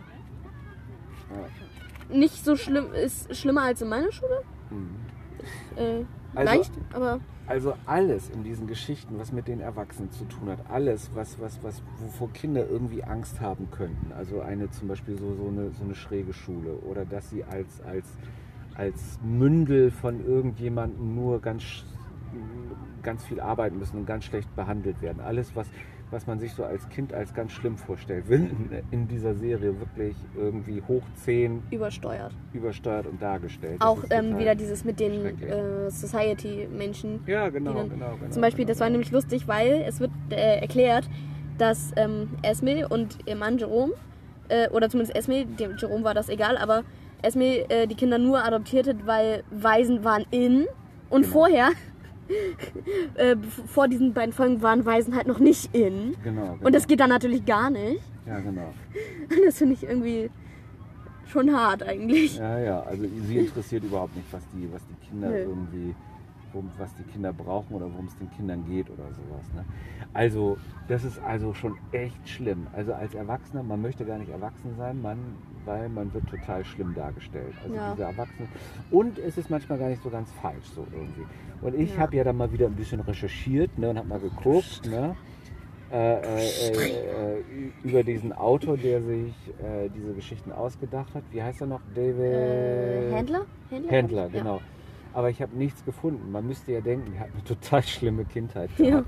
[2.10, 4.42] nicht so schlimm, ist schlimmer als in meiner Schule.
[5.76, 10.50] Äh, Also- leicht, aber Also alles in diesen Geschichten, was mit den Erwachsenen zu tun
[10.50, 14.12] hat, alles, was, was, was, wovor Kinder irgendwie Angst haben könnten.
[14.14, 17.82] Also eine zum Beispiel so, so, eine, so eine schräge Schule oder dass sie als,
[17.82, 18.08] als,
[18.74, 21.64] als Mündel von irgendjemandem nur ganz,
[23.04, 25.20] ganz viel arbeiten müssen und ganz schlecht behandelt werden.
[25.22, 25.68] Alles, was,
[26.12, 28.44] was man sich so als Kind als ganz schlimm vorstellt, wird
[28.92, 32.32] in, dieser Serie wirklich irgendwie hoch 10 übersteuert.
[32.54, 33.82] übersteuert und dargestellt.
[33.82, 37.22] Auch ähm, wieder dieses mit den äh, Society-Menschen.
[37.28, 38.32] Ja, genau, dann- genau, genau.
[38.32, 38.98] Zum Beispiel, genau, das war genau.
[38.98, 41.10] nämlich lustig, weil es wird äh, erklärt,
[41.58, 43.94] dass ähm, Esme und ihr Mann Jerome,
[44.50, 46.84] äh, oder zumindest Esme, dem Jerome war das egal, aber
[47.22, 50.66] Esme äh, die Kinder nur adoptiert hat, weil Waisen waren in
[51.10, 51.34] und Genau.
[51.34, 51.70] vorher,
[53.16, 53.36] äh,
[53.68, 56.16] vor diesen beiden Folgen waren Waisen halt noch nicht in.
[56.24, 56.58] Genau, genau.
[56.64, 58.02] Und das geht dann natürlich gar nicht.
[58.26, 58.74] Ja, genau.
[59.46, 60.30] Das finde ich irgendwie
[61.28, 62.38] schon hart eigentlich.
[62.38, 65.38] Ja, ja, also sie interessiert überhaupt nicht, was die, was die Kinder Nö.
[65.38, 65.96] irgendwie,
[66.78, 69.46] was die Kinder brauchen oder worum es den Kindern geht oder sowas.
[69.56, 69.66] Ne?
[70.14, 72.68] Also, das ist also schon echt schlimm.
[72.74, 75.18] Also als Erwachsener, man möchte gar nicht erwachsen sein, man,
[75.66, 77.54] weil man wird total schlimm dargestellt.
[77.64, 77.92] Also Ja.
[77.92, 78.50] diese Erwachsenen.
[78.92, 81.26] Und es ist manchmal gar nicht so ganz falsch so irgendwie.
[81.62, 82.02] Und ich Ja.
[82.02, 84.82] habe ja dann mal wieder ein bisschen recherchiert ne, und habe mal geguckt.
[84.86, 85.16] Ne?
[85.92, 87.44] Äh, äh, äh, äh,
[87.84, 91.24] über diesen Autor, der sich äh, diese Geschichten ausgedacht hat.
[91.32, 91.82] Wie heißt er noch?
[91.94, 93.42] David Äh, Händler?
[93.70, 94.60] Händler, Händler, Ja.
[95.16, 96.32] Aber ich habe nichts gefunden.
[96.32, 98.86] Man müsste ja denken, er hat eine total schlimme Kindheit Ja.
[99.02, 99.08] gehabt.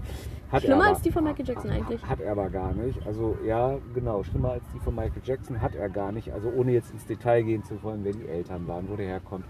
[0.50, 2.02] Hat er Schlimmer aber- als die von Michael Jackson eigentlich.
[2.04, 3.06] Hat er aber gar nicht.
[3.06, 6.32] Also ja, genau, schlimmer als die von Michael Jackson hat er gar nicht.
[6.32, 9.44] Also ohne jetzt ins Detail gehen zu wollen, wer die Eltern waren, wo der herkommt.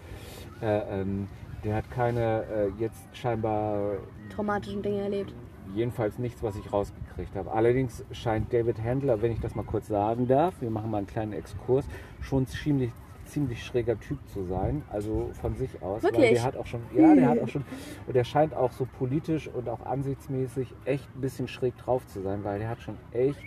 [0.61, 1.27] Äh, ähm,
[1.63, 3.97] der hat keine äh, jetzt scheinbar
[4.35, 5.33] Traumatischen Dinge erlebt.
[5.75, 7.51] jedenfalls nichts, was ich rausgekriegt habe.
[7.51, 11.07] Allerdings scheint David Handler, wenn ich das mal kurz sagen darf, wir machen mal einen
[11.07, 11.85] kleinen Exkurs,
[12.21, 12.91] schon ziemlich
[13.27, 16.03] ziemlich schräger Typ zu sein, also von sich aus.
[16.03, 16.33] Weil Wirklich?
[16.33, 17.63] der hat auch schon, ja, der hat auch schon,
[18.05, 22.21] und der scheint auch so politisch und auch ansichtsmäßig echt ein bisschen schräg drauf zu
[22.21, 23.43] sein, weil der hat schon echt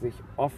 [0.00, 0.54] sich oft,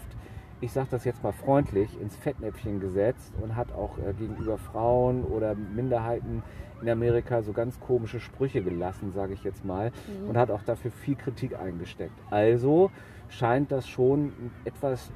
[0.60, 5.24] ich sage das jetzt mal freundlich, ins Fettnäpfchen gesetzt und hat auch äh, gegenüber Frauen
[5.24, 6.42] oder Minderheiten
[6.82, 9.92] in Amerika so ganz komische Sprüche gelassen, sage ich jetzt mal,
[10.26, 12.18] und hat auch dafür viel Kritik eingesteckt.
[12.30, 12.90] Also
[13.28, 14.32] scheint das schon
[14.64, 15.10] etwas,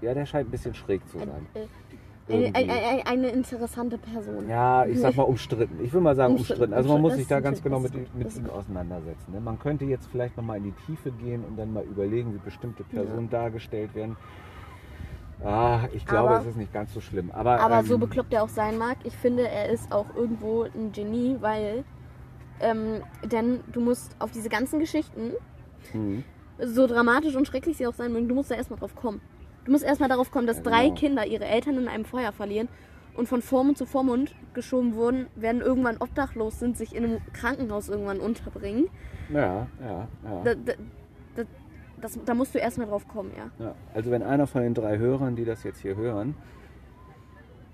[0.00, 1.46] ja, der scheint ein bisschen schräg zu sein.
[2.30, 4.48] Eine, eine, eine, interessante Person.
[4.48, 5.78] Ja, ich sag mal umstritten.
[5.82, 6.62] Ich will mal sagen umstritten.
[6.62, 9.32] Umstritten, Also man muss sich da ganz genau mit, mit ist auseinandersetzen.
[9.32, 9.40] ne?
[9.40, 12.84] Man könnte jetzt vielleicht nochmal in die Tiefe gehen und dann mal überlegen, wie bestimmte
[12.84, 14.16] Personen dargestellt werden.
[15.44, 17.30] Ah, ich glaube, Aber- es ist nicht ganz so schlimm.
[17.32, 20.62] Aber, Aber ähm, so bekloppt er auch sein mag, ich finde, er ist auch irgendwo
[20.64, 21.84] ein Genie, weil.
[22.62, 25.32] Ähm, denn du musst auf diese ganzen Geschichten,
[25.92, 26.24] hm,
[26.58, 29.22] so dramatisch und schrecklich sie auch sein mögen, du musst da erstmal drauf kommen.
[29.64, 30.94] Du musst erstmal darauf kommen, dass Ja, drei genau.
[30.96, 32.68] Kinder ihre Eltern in einem Feuer verlieren
[33.14, 37.88] und von Vormund zu Vormund geschoben wurden, werden irgendwann obdachlos sind, sich in einem Krankenhaus
[37.88, 38.88] irgendwann unterbringen.
[39.32, 40.42] ja, ja, ja.
[40.44, 40.72] Da, da,
[41.36, 41.42] da,
[42.00, 43.64] das, da musst du erstmal drauf kommen, ja.
[43.64, 46.34] Ja, also wenn einer von den drei Hörern, die das jetzt hier hören,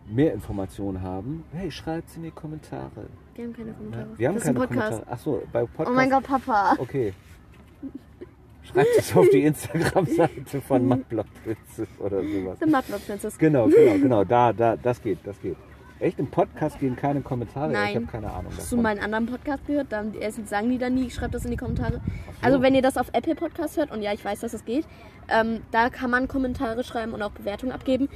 [0.09, 3.07] mehr Informationen haben, hey, schreibt's in die Kommentare.
[3.35, 4.09] Wir haben keine Kommentare.
[4.17, 4.91] Wir haben das ist ein keine Podcast.
[4.91, 5.13] Kommentare.
[5.13, 5.91] Achso, bei Podcast.
[5.91, 6.75] Oh mein Gott, Papa.
[6.79, 7.13] Okay.
[8.73, 12.59] Schreibt es auf die Instagram-Seite von Mudblood Princess oder sowas.
[12.61, 13.39] The Mudblood Princess.
[13.39, 14.25] Genau, genau, genau.
[14.25, 15.57] Da, da, das geht, das geht.
[15.99, 16.19] Echt?
[16.19, 17.73] Im Podcast gehen keine Kommentare?
[17.73, 17.89] Nein.
[17.91, 18.83] Ich habe keine Ahnung Hast du davon.
[18.83, 19.87] meinen anderen Podcast gehört?
[19.91, 21.95] Da die, erstens sagen die dann nie, schreibt das in die Kommentare.
[21.95, 22.01] so.
[22.43, 24.87] Also wenn ihr das auf Apple Podcast hört, und ja, ich weiß, dass es geht,
[25.29, 28.09] ähm, da kann man Kommentare schreiben und auch Bewertungen abgeben.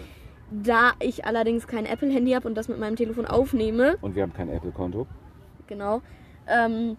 [0.51, 4.35] Da ich allerdings kein Apple-Handy habe und das mit meinem Telefon aufnehme, Und wir haben
[4.35, 5.07] kein Apple-Konto.
[5.69, 6.03] genau,
[6.49, 6.97] ähm,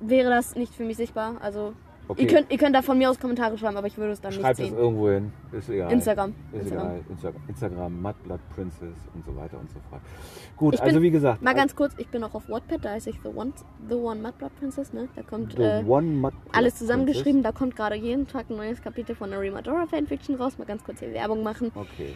[0.00, 1.34] wäre das nicht für mich sichtbar.
[1.42, 1.74] Also
[2.10, 2.22] Okay.
[2.22, 4.32] ihr, könnt, ihr könnt da von mir aus Kommentare schreiben, aber ich würde es dann
[4.32, 4.78] Schreibt nicht es sehen.
[4.78, 5.32] irgendwo hin.
[5.52, 5.92] Ist egal.
[5.92, 6.34] Instagram.
[6.52, 6.86] Ist Instagram.
[6.86, 7.00] egal.
[7.08, 10.02] Insta Instagram, Mudblood Princess und so weiter und so fort.
[10.56, 11.42] Gut, Ich also bin- wie gesagt.
[11.42, 13.52] Mal ganz kurz, ich bin auch auf Wattpad, da heiße ich The One,
[13.88, 15.08] The One Mudblood Princess, ne?
[15.14, 15.82] Da kommt äh,
[16.52, 17.42] alles zusammengeschrieben.
[17.42, 20.58] Da kommt gerade jeden Tag ein neues Kapitel von der Remadora Fanfiction raus.
[20.58, 21.70] Mal ganz kurz hier Werbung machen.
[21.74, 22.14] Okay,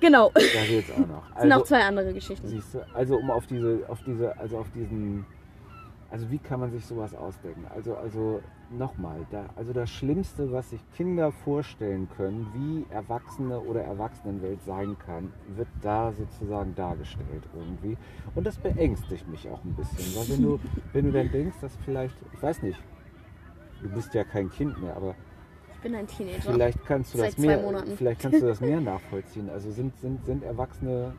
[0.00, 0.30] Genau.
[0.34, 1.22] da geht's auch noch.
[1.36, 2.46] Es sind Also, auch zwei andere Geschichten.
[2.48, 5.24] Siehst du, also um auf diese, auf diese, also auf diesen,
[6.14, 7.66] also wie kann man sich sowas ausdenken?
[7.74, 13.82] Also, also nochmal, da, also das Schlimmste, was sich Kinder vorstellen können, wie Erwachsene oder
[13.82, 17.96] Erwachsenenwelt sein kann, wird da sozusagen dargestellt irgendwie.
[18.36, 20.60] Und das beängstigt mich auch ein bisschen, weil wenn du,
[20.92, 22.80] wenn du dann denkst, dass vielleicht, ich weiß nicht,
[23.82, 25.16] du bist ja kein Kind mehr, aber
[25.72, 26.52] Ich bin ein Teenager.
[26.52, 27.58] Vielleicht kannst du Seit das mehr,
[27.96, 29.50] vielleicht kannst du das mehr nachvollziehen.
[29.50, 31.14] Also sind, sind, sind Erwachsene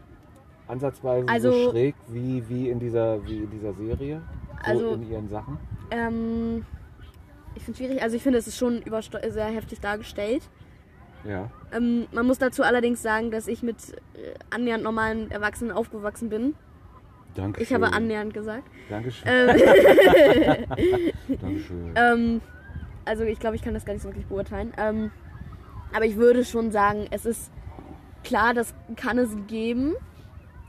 [0.67, 4.21] ansatzweise Also- so schräg wie, wie, in dieser, wie in dieser Serie?
[4.65, 5.58] So Also- in ihren Sachen?
[5.91, 6.65] Ähm,
[7.56, 8.01] ich finde es schwierig.
[8.04, 8.84] Also ich finde, es ist schon
[9.30, 10.43] sehr heftig dargestellt.
[11.23, 11.49] Ja.
[11.71, 13.78] Ähm, man muss dazu allerdings sagen, dass ich mit
[14.13, 16.54] äh, annähernd normalen Erwachsenen aufgewachsen bin.
[17.34, 17.63] Dankeschön.
[17.65, 18.63] Ich habe annähernd gesagt.
[18.89, 19.28] Dankeschön.
[19.30, 19.56] Ähm,
[21.41, 21.93] Dankeschön.
[21.95, 22.41] ähm,
[23.06, 24.73] also ich glaube, ich kann das gar nicht so wirklich beurteilen.
[24.78, 25.12] Ähm,
[25.93, 27.51] aber ich würde schon sagen, es ist
[28.23, 29.95] klar, das kann es geben.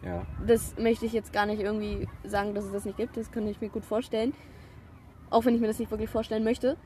[0.07, 0.23] Ja.
[0.47, 3.17] Das möchte ich jetzt gar nicht irgendwie sagen, dass es das nicht gibt.
[3.17, 4.35] Das kann ich mir gut vorstellen.
[5.31, 6.77] Auch wenn ich mir das nicht wirklich vorstellen möchte.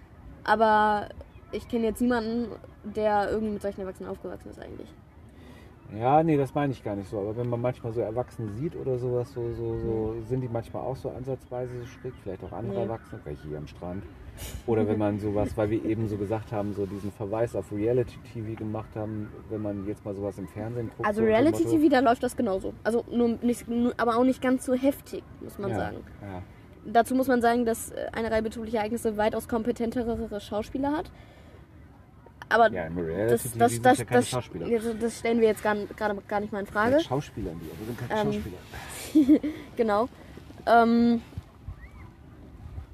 [0.43, 1.11] Aber
[1.53, 2.47] ich kenne jetzt niemanden,
[2.83, 4.89] der irgendwie mit solchen Erwachsenen aufgewachsen ist eigentlich.
[5.99, 7.19] Ja, nee, das meine ich gar nicht so.
[7.19, 10.83] Aber wenn man manchmal so Erwachsene sieht oder sowas, so, so, so sind die manchmal
[10.83, 12.83] auch so ansatzweise so schräg, vielleicht auch andere Nee.
[12.83, 14.05] Erwachsene, welche hier am Strand.
[14.67, 18.57] Oder wenn man sowas, weil wir eben so gesagt haben, so diesen Verweis auf Reality-TV
[18.57, 21.07] gemacht haben, wenn man jetzt mal sowas im Fernsehen guckt.
[21.07, 22.73] Also so Reality TV, da läuft das genauso.
[22.85, 25.97] Also nur nicht, nur, aber auch nicht ganz so heftig, muss man ja, sagen.
[26.23, 26.43] Ja.
[26.87, 31.11] Dazu muss man sagen, dass äh, eine Reihe betrüblicher Ereignisse weitaus kompetentere Schauspieler hat.
[32.51, 34.31] Aber ja, im das, das, das, ja das,
[35.01, 36.95] das, stellen wir jetzt gar, gerade gar nicht mal in Frage.
[36.97, 38.43] Ja, Schauspieler, die, aber sind keine Ähm,
[39.13, 39.41] Schauspieler.
[39.77, 40.09] Genau.
[40.67, 41.23] Ähm,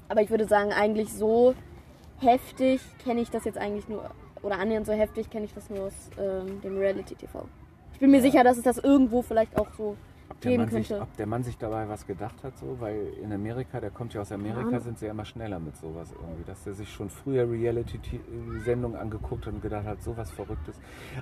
[0.09, 1.55] aber ich würde sagen, eigentlich so
[2.19, 4.09] heftig kenne ich das jetzt eigentlich nur,
[4.43, 7.47] oder annähernd so heftig kenne ich das nur aus ähm, dem Reality TV.
[7.93, 9.97] Ich bin mir sicher, dass es das irgendwo vielleicht auch so
[10.29, 11.01] Ob der, Mann sich, könnte.
[11.03, 14.21] ob der Mann sich dabei was gedacht hat, so, weil in Amerika, der kommt ja
[14.21, 14.79] aus Amerika, Ahnung.
[14.81, 19.45] sind sie ja immer schneller mit sowas irgendwie, dass der sich schon früher Reality-Sendungen angeguckt
[19.47, 20.75] hat und gedacht hat, sowas Verrücktes.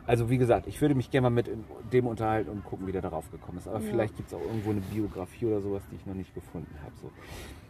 [0.05, 1.49] Also wie gesagt, ich würde mich gerne mal mit
[1.93, 3.67] dem unterhalten und gucken, wie der darauf gekommen ist.
[3.67, 3.89] Aber Ja.
[3.89, 6.93] vielleicht gibt es auch irgendwo eine Biografie oder sowas, die ich noch nicht gefunden habe.
[7.01, 7.11] So.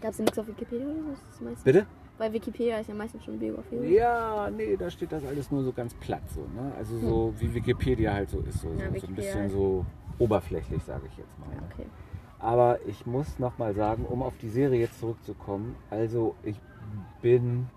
[0.02, 1.10] Gab es nichts auf Wikipedia oder so?
[1.12, 1.86] Das ist meistens, Bitte?
[2.18, 3.76] Bei Wikipedia ist ja meistens schon eine Biografie.
[3.94, 6.42] Ja, nee, da steht das alles nur so ganz platt so.
[6.42, 6.72] Ne?
[6.78, 8.80] Also so wie Wikipedia halt so ist, so, Hm.
[8.80, 9.52] Ja, so, so ein bisschen halt.
[9.52, 9.86] so
[10.20, 11.50] oberflächlich, sage ich jetzt mal.
[11.50, 11.62] Ne?
[11.74, 11.86] okay.
[12.40, 16.60] Aber ich muss nochmal sagen, um auf die Serie jetzt zurückzukommen, also ich
[17.22, 17.68] bin,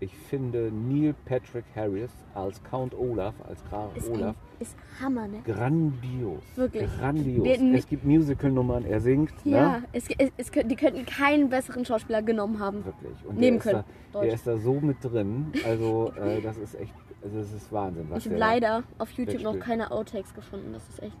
[0.00, 5.28] ich finde Neil Patrick Harris als Count Olaf, als Graf Ist, Olaf, ein, ist Hammer,
[5.28, 5.42] ne?
[5.44, 6.42] grandios.
[6.56, 6.88] Wirklich.
[6.98, 7.44] Grandios.
[7.44, 9.84] Der- es gibt Musical-Nummern, er singt, Ja, ne?
[9.92, 12.84] es, es, es, die könnten keinen besseren Schauspieler genommen haben.
[12.84, 13.26] Wirklich.
[13.26, 13.84] Und Nehmen der, ist können.
[14.12, 17.70] da, der ist da so mit drin, also äh, das ist echt, also das ist
[17.72, 18.06] Wahnsinn.
[18.08, 20.72] Was Ich habe der- leider auf YouTube noch keine Outtakes gefunden.
[20.72, 21.16] Das ist echt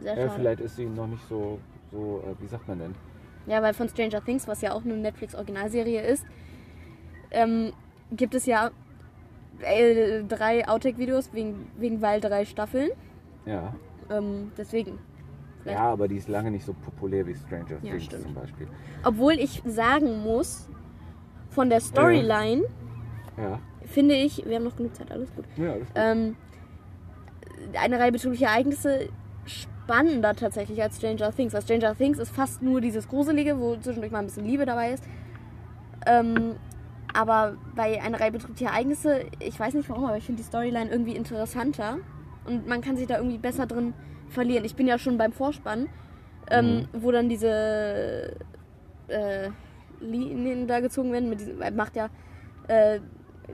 [0.00, 0.32] sehr Ja, schade.
[0.36, 1.58] vielleicht ist sie noch nicht so,
[1.90, 2.94] so äh, wie sagt man denn?
[3.46, 6.24] Ja, weil von Stranger Things, was ja auch eine Netflix-Originalserie ist,
[7.30, 7.72] ähm,
[8.12, 8.70] gibt es ja
[9.60, 12.90] äh, drei Outtake-Videos, wegen, wegen weil drei Staffeln.
[13.46, 13.74] Ja.
[14.10, 14.98] Ähm, deswegen.
[15.62, 15.78] Vielleicht.
[15.78, 18.22] Ja, aber die ist lange nicht so populär wie Stranger Ja, Things stimmt.
[18.22, 18.68] zum Beispiel.
[19.02, 20.68] Obwohl ich sagen muss,
[21.50, 22.62] von der Storyline
[23.36, 23.58] Ja.
[23.86, 25.44] finde ich, wir haben noch genug Zeit, alles gut.
[25.56, 25.96] Ja, alles gut.
[25.96, 26.36] Ähm,
[27.80, 29.08] eine Reihe betrüblicher Ereignisse
[29.88, 31.54] spannender tatsächlich als Stranger Things.
[31.54, 34.92] Weil Stranger Things ist fast nur dieses Gruselige, wo zwischendurch mal ein bisschen Liebe dabei
[34.92, 35.04] ist.
[36.06, 36.56] Ähm,
[37.14, 40.90] aber bei einer Reihe betrüblicher Ereignisse, ich weiß nicht warum, aber ich finde die Storyline
[40.90, 41.98] irgendwie interessanter.
[42.44, 43.94] Und man kann sich da irgendwie besser drin
[44.28, 44.64] verlieren.
[44.66, 45.88] Ich bin ja schon beim Vorspann,
[46.50, 48.36] ähm, wo dann diese
[49.08, 49.48] äh,
[50.00, 51.30] Linien da gezogen werden.
[51.30, 52.10] Mit diesem, macht ja
[52.68, 53.00] äh,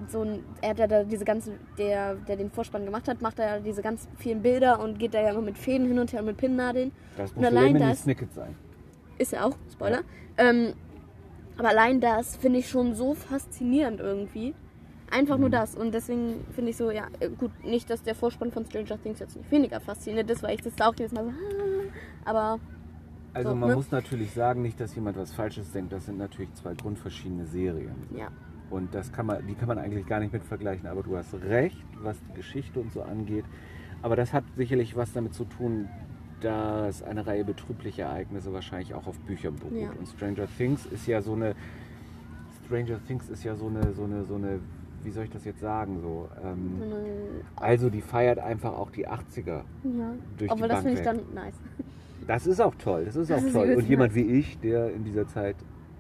[0.08, 3.38] so ein, er hat ja da diese ganzen, der, der den Vorspann gemacht hat, macht
[3.38, 6.12] er ja diese ganz vielen Bilder und geht da ja immer mit Fäden hin und
[6.12, 6.92] her und mit Pinnnadeln.
[7.16, 8.54] das und muss allein Lemony das- Snicket sein.
[9.18, 10.00] Ist ja auch, Spoiler.
[10.36, 10.72] Ähm,
[11.56, 14.54] aber allein das finde ich schon so faszinierend irgendwie.
[15.10, 15.42] Einfach Mhm.
[15.42, 15.76] nur das.
[15.76, 19.20] Und deswegen finde ich so, ja, äh, gut, nicht, dass der Vorspann von Stranger Things
[19.20, 22.58] jetzt nicht weniger faszinierend ist, weil ich das auch jedes Mal so, ah, aber
[23.32, 23.76] Also So, man ne?
[23.76, 25.92] muss natürlich sagen, nicht, dass jemand was Falsches denkt.
[25.92, 27.94] Das sind natürlich zwei grundverschiedene Serien.
[28.16, 28.28] ja.
[28.74, 30.88] Und das kann man, die kann man eigentlich gar nicht mit vergleichen.
[30.88, 33.44] Aber du hast recht, was die Geschichte und so angeht.
[34.02, 35.88] Aber das hat sicherlich was damit zu tun,
[36.40, 39.80] dass eine Reihe betrüblicher Ereignisse wahrscheinlich auch auf Büchern beruht.
[39.80, 39.90] Ja.
[39.98, 41.54] Und Stranger Things ist ja so eine
[42.64, 44.58] Stranger Things ist ja so eine, so eine, so eine,
[45.02, 46.00] wie soll ich das jetzt sagen?
[46.00, 46.96] So, ähm, So
[47.56, 49.46] also die feiert einfach auch die 80er.
[49.46, 49.64] ja.
[50.38, 51.54] Durch Obwohl die das finde ich dann nice.
[52.26, 53.74] Das ist auch toll, das ist Das auch ist toll.
[53.74, 55.56] Und jemand wie ich, der in dieser Zeit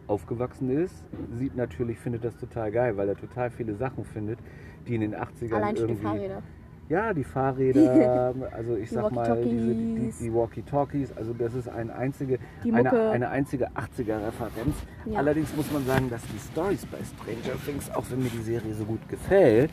[0.06, 1.04] aufgewachsen ist,
[1.38, 4.38] sieht natürlich, findet das total geil, weil er total viele Sachen findet,
[4.86, 6.02] die in den 80ern Allein schon die irgendwie.
[6.06, 6.42] Fahrräder.
[6.90, 10.18] Ja, die Fahrräder, also ich Die sag mal, diese, die, Walkie-Talkies.
[10.18, 14.76] die Walkie-Talkies, also das ist ein einzige, Die eine, eine einzige 80er-Referenz.
[15.06, 15.18] Ja.
[15.18, 18.74] Allerdings muss man sagen, dass die Stories bei Stranger Things, auch wenn mir die Serie
[18.74, 19.70] so gut gefällt,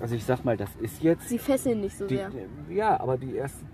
[0.00, 2.30] also ich sag mal, das ist jetzt Sie fesseln nicht so die, sehr.
[2.70, 3.64] ja, aber die erste,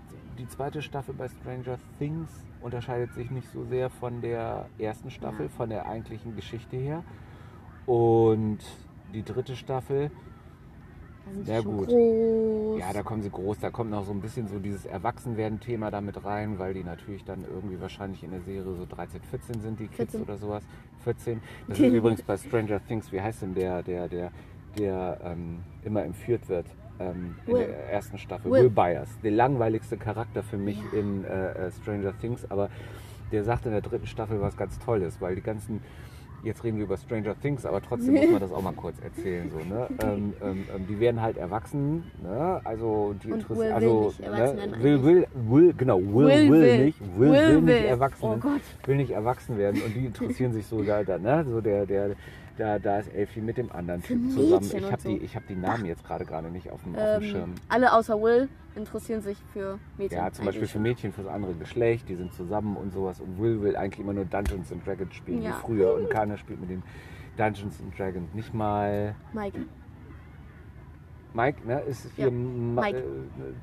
[0.41, 2.29] die zweite Staffel bei Stranger Things
[2.61, 7.03] unterscheidet sich nicht so sehr von der ersten Staffel, von der eigentlichen Geschichte her.
[7.85, 8.59] Und
[9.13, 10.09] die dritte Staffel,
[11.43, 11.89] Sehr gut.
[11.89, 12.79] groß.
[12.79, 16.25] ja, da kommen sie groß, da kommt noch so ein bisschen so dieses Erwachsenwerden-Thema damit
[16.25, 19.87] rein, weil die natürlich dann irgendwie wahrscheinlich in der Serie so 13, 14 sind, die
[19.87, 20.21] Kids 14.
[20.23, 20.63] oder sowas.
[21.03, 21.39] 14.
[21.67, 24.31] Das ist übrigens bei Stranger Things, wie heißt denn der, der, der,
[24.77, 26.65] der ähm, immer entführt wird?
[27.09, 27.65] Ähm, in Will.
[27.67, 28.51] der ersten Staffel.
[28.51, 28.63] Will.
[28.63, 29.09] Will, Byers.
[29.23, 30.99] Der langweiligste Charakter für mich Ja.
[30.99, 32.69] in äh, Stranger Things, aber
[33.31, 35.81] der sagt in der dritten Staffel was ganz Tolles, weil die ganzen
[36.43, 39.51] Jetzt reden wir über Stranger Things, aber trotzdem muss man das auch mal kurz erzählen.
[39.51, 39.87] So, ne?
[40.01, 42.59] ähm, ähm, ähm, die werden halt erwachsen, ne?
[42.63, 44.83] also die Und interess- Will will also nicht erwachsen werden ne?
[44.83, 46.85] will, will, will, genau, Will, will, Will will.
[46.85, 47.75] nicht, Will, Will will, will.
[47.75, 48.61] nicht erwachsen, Oh Gott.
[48.87, 51.45] will nicht erwachsen werden und die interessieren sich so da, da ne?
[51.47, 52.09] so der, der,
[52.61, 54.71] da, da ist Elfie mit dem anderen Typ Mädchen zusammen.
[54.85, 55.09] Ich habe so.
[55.09, 57.55] die, ich habe die Namen jetzt gerade gerade nicht auf dem, auf dem Ähm, Schirm.
[57.69, 60.17] alle außer Will interessieren sich für Mädchen.
[60.19, 63.19] Ja, zum Beispiel für Mädchen, fürs andere Geschlecht, die sind zusammen und sowas.
[63.19, 65.49] Und Will will eigentlich immer nur Dungeons and Dragons spielen, Ja.
[65.49, 65.95] wie früher.
[65.95, 66.83] Und keiner spielt mit den
[67.35, 68.31] Dungeons and Dragons.
[68.35, 69.57] Nicht mal Mike.
[71.33, 71.79] Mike, ne?
[71.81, 72.99] Ist hier Ja, Ma Mike.
[72.99, 73.03] Äh,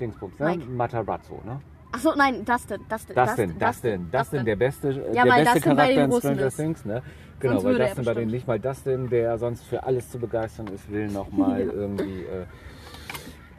[0.01, 0.47] Dingsbums, ne?
[0.47, 0.65] Mike.
[0.71, 1.61] Matarazzo, ne?
[1.91, 2.81] Achso, nein, Dustin.
[2.89, 3.15] Dustin.
[3.17, 6.51] Dustin, Dustin, Dustin, der beste, Ja, der beste Dustin Charakter den in Stranger.
[6.51, 7.03] Things, ne?
[7.41, 8.33] Genau, weil Dustin bei denen bestimmt.
[8.33, 11.73] nicht mal Dustin, der sonst für alles zu begeistern ist, will nochmal Ja.
[11.73, 12.45] irgendwie äh,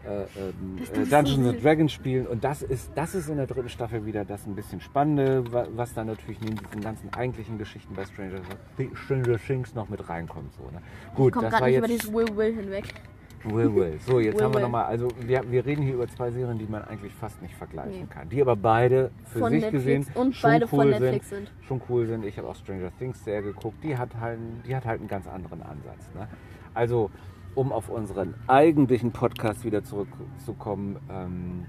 [0.06, 1.63] äh, ähm, äh, Dungeons and.
[1.63, 2.28] Dragons spielen.
[2.28, 5.68] Und das ist, das ist in der dritten Staffel wieder das ein bisschen Spannende, wa-
[5.76, 8.39] was dann natürlich neben diesen ganzen eigentlichen Geschichten bei Stranger,
[8.94, 10.54] Stranger Things noch mit reinkommt.
[10.54, 10.82] So, ne?
[11.15, 12.86] Gut, das war nicht über jetzt dieses Will Will hinweg.
[13.45, 13.99] Will Will.
[14.06, 16.65] So, jetzt Will haben wir nochmal, also wir, wir reden hier über zwei Serien, die
[16.65, 18.08] man eigentlich fast nicht vergleichen Nee.
[18.10, 18.30] kann.
[18.30, 21.52] Die aber beide für Von sich Netflix gesehen und schon beide cool von Netflix sind.
[21.62, 22.25] Schon cool sind.
[22.25, 23.84] Ich habe auch Stranger Things sehr geguckt.
[23.84, 26.10] Die hat halt, die hat halt einen ganz anderen Ansatz.
[26.15, 26.28] Ne?
[26.73, 27.12] Also,
[27.56, 31.65] um auf unseren eigentlichen Podcast wieder zurückzukommen, ähm,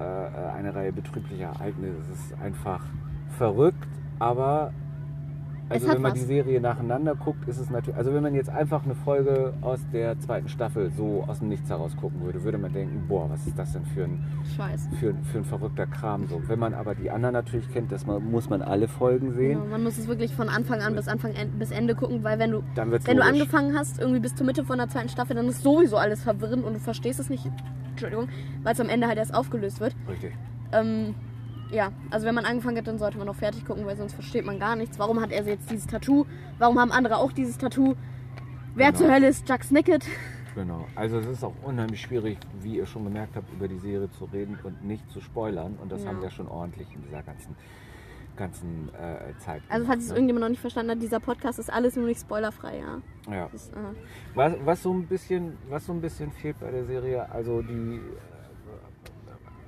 [0.00, 1.96] äh, äh, eine Reihe betrieblicher Ereignisse.
[2.00, 2.84] Es ist einfach
[3.36, 4.72] verrückt, aber
[5.68, 6.18] also wenn man was.
[6.20, 9.80] die Serie nacheinander guckt, ist es natürlich, also wenn man jetzt einfach eine Folge aus
[9.92, 13.46] der zweiten Staffel so aus dem Nichts heraus gucken würde, würde man denken, boah, was
[13.46, 14.24] ist das denn für ein,
[14.56, 14.88] Scheiß.
[14.98, 16.40] für, für ein verrückter Kram so.
[16.46, 19.64] Wenn man aber die anderen natürlich kennt, das man, muss man alle Folgen sehen, Ja,
[19.64, 22.62] man muss es wirklich von Anfang an bis Anfang bis Ende gucken, weil wenn du
[22.74, 25.96] wenn du angefangen hast, irgendwie bis zur Mitte von der zweiten Staffel, dann ist sowieso
[25.96, 27.46] alles verwirrend und du verstehst es nicht,
[27.90, 28.28] Entschuldigung,
[28.62, 29.94] weil es am Ende halt erst aufgelöst wird.
[30.08, 30.32] Richtig.
[30.72, 31.14] Ähm,
[31.70, 34.44] ja, also wenn man angefangen hat, dann sollte man auch fertig gucken, weil sonst versteht
[34.44, 34.98] man gar nichts.
[34.98, 36.26] Warum hat er jetzt dieses Tattoo?
[36.58, 37.94] Warum haben andere auch dieses Tattoo?
[38.74, 38.98] Wer Genau.
[38.98, 40.04] zur Hölle ist Jack Snicket?
[40.54, 40.86] Genau.
[40.94, 44.24] Also es ist auch unheimlich schwierig, wie ihr schon gemerkt habt, über die Serie zu
[44.26, 45.76] reden und nicht zu spoilern.
[45.80, 46.08] Und das Ja.
[46.10, 47.54] haben wir schon ordentlich in dieser ganzen,
[48.36, 49.62] ganzen äh, Zeit.
[49.68, 50.14] Also falls es ne?
[50.16, 53.32] irgendjemand noch nicht verstanden hat, dieser Podcast ist alles nur nicht spoilerfrei, ja.
[53.34, 53.48] Ja.
[53.52, 53.72] Das, äh,
[54.34, 58.00] Was, was, so ein bisschen, was so ein bisschen fehlt bei der Serie, also die,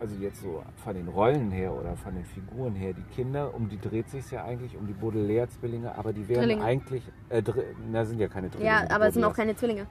[0.00, 3.68] also jetzt so von den Rollen her oder von den Figuren her, die Kinder, um
[3.68, 6.64] die dreht sich ja eigentlich, um die Baudelaire-Zwillinge, aber die werden Drillinge.
[6.64, 7.42] eigentlich, äh,
[7.90, 8.70] na sind ja keine Drillinge.
[8.70, 9.86] ja, die aber es sind auch keine Zwillinge.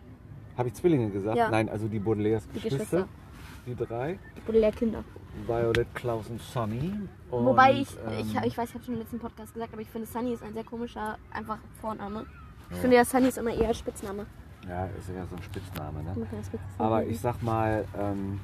[0.57, 1.37] Habe ich Zwillinge gesagt?
[1.37, 1.49] Ja.
[1.49, 3.07] Nein, also die Baudelaires Die Geschwister, Geschwister.
[3.67, 5.03] die drei, Baudelaire Kinder.
[5.47, 6.91] Violet, Klaus und Sonny.
[7.31, 9.81] Und, Wobei ich, ähm, ich, ich weiß, ich habe schon im letzten Podcast gesagt, aber
[9.81, 12.25] ich finde Sunny ist ein sehr komischer, einfach Vorname.
[12.69, 12.81] Ich Ja.
[12.81, 14.25] finde ja Sunny ist immer eher Spitzname.
[14.67, 16.13] Ja, ist ja so ein Spitzname, ne?
[16.15, 16.61] Der Spitzname.
[16.77, 18.39] Aber ich sag mal, ähm,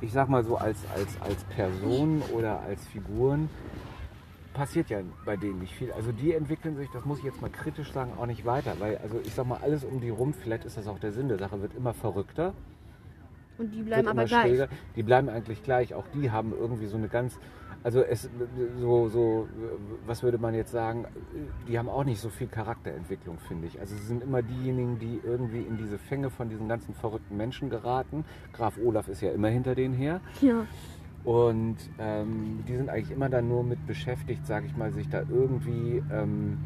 [0.00, 3.48] ich sag mal so als, als, als Person oder als Figuren
[4.52, 5.92] passiert ja bei denen nicht viel.
[5.92, 8.74] Also die entwickeln sich, das muss ich jetzt mal kritisch sagen, auch nicht weiter.
[8.78, 11.28] Weil, also ich sag mal, alles um die rum, vielleicht ist das auch der Sinn
[11.28, 12.54] der Sache, wird immer verrückter,
[13.62, 14.48] Und die bleiben aber gleich.
[14.48, 14.68] schräger.
[14.96, 15.94] Die bleiben eigentlich gleich.
[15.94, 17.38] Auch die haben irgendwie so eine ganz,
[17.84, 18.28] also es
[18.80, 19.48] so, so,
[20.04, 21.06] was würde man jetzt sagen,
[21.68, 23.78] die haben auch nicht so viel Charakterentwicklung, finde ich.
[23.78, 27.70] Also sie sind immer diejenigen, die irgendwie in diese Fänge von diesen ganzen verrückten Menschen
[27.70, 28.24] geraten.
[28.52, 30.20] Graf Olaf ist ja immer hinter denen her.
[30.40, 30.66] Ja.
[31.22, 35.22] Und ähm, die sind eigentlich immer dann nur mit beschäftigt, sage ich mal, sich da
[35.30, 36.58] irgendwie ähm,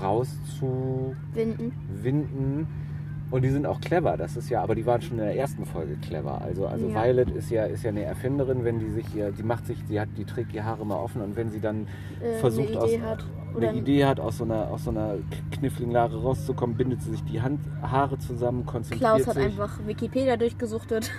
[0.00, 1.72] rauszuwinden.
[2.02, 2.85] Winden.
[3.30, 5.64] Und die sind auch clever, das ist ja, aber die waren schon in der ersten
[5.66, 6.40] Folge clever.
[6.40, 7.02] Also, also Ja.
[7.04, 9.98] Violet ist ja, ist ja eine Erfinderin, wenn die sich hier, die macht sich, die
[9.98, 11.88] hat, die trägt die Haare mal offen und wenn sie dann
[12.22, 13.24] Äh, versucht eine aus Idee hat.
[13.54, 15.16] Oder eine Idee hat, aus so einer, aus so einer
[15.50, 19.44] kniffligen Lage rauszukommen, bindet sie sich die Hand, Haare zusammen, konzentriert Klaus hat sich.
[19.44, 21.10] einfach Wikipedia durchgesuchtet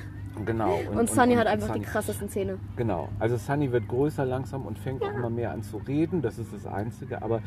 [0.45, 0.79] Genau.
[0.93, 2.57] und, Sunny hat einfach Sunny- die krassesten Zähne.
[2.75, 3.09] Genau.
[3.19, 6.21] Also Sunny wird größer langsam und fängt auch immer mehr an zu reden.
[6.21, 7.21] Das ist das Einzige.
[7.21, 7.41] Aber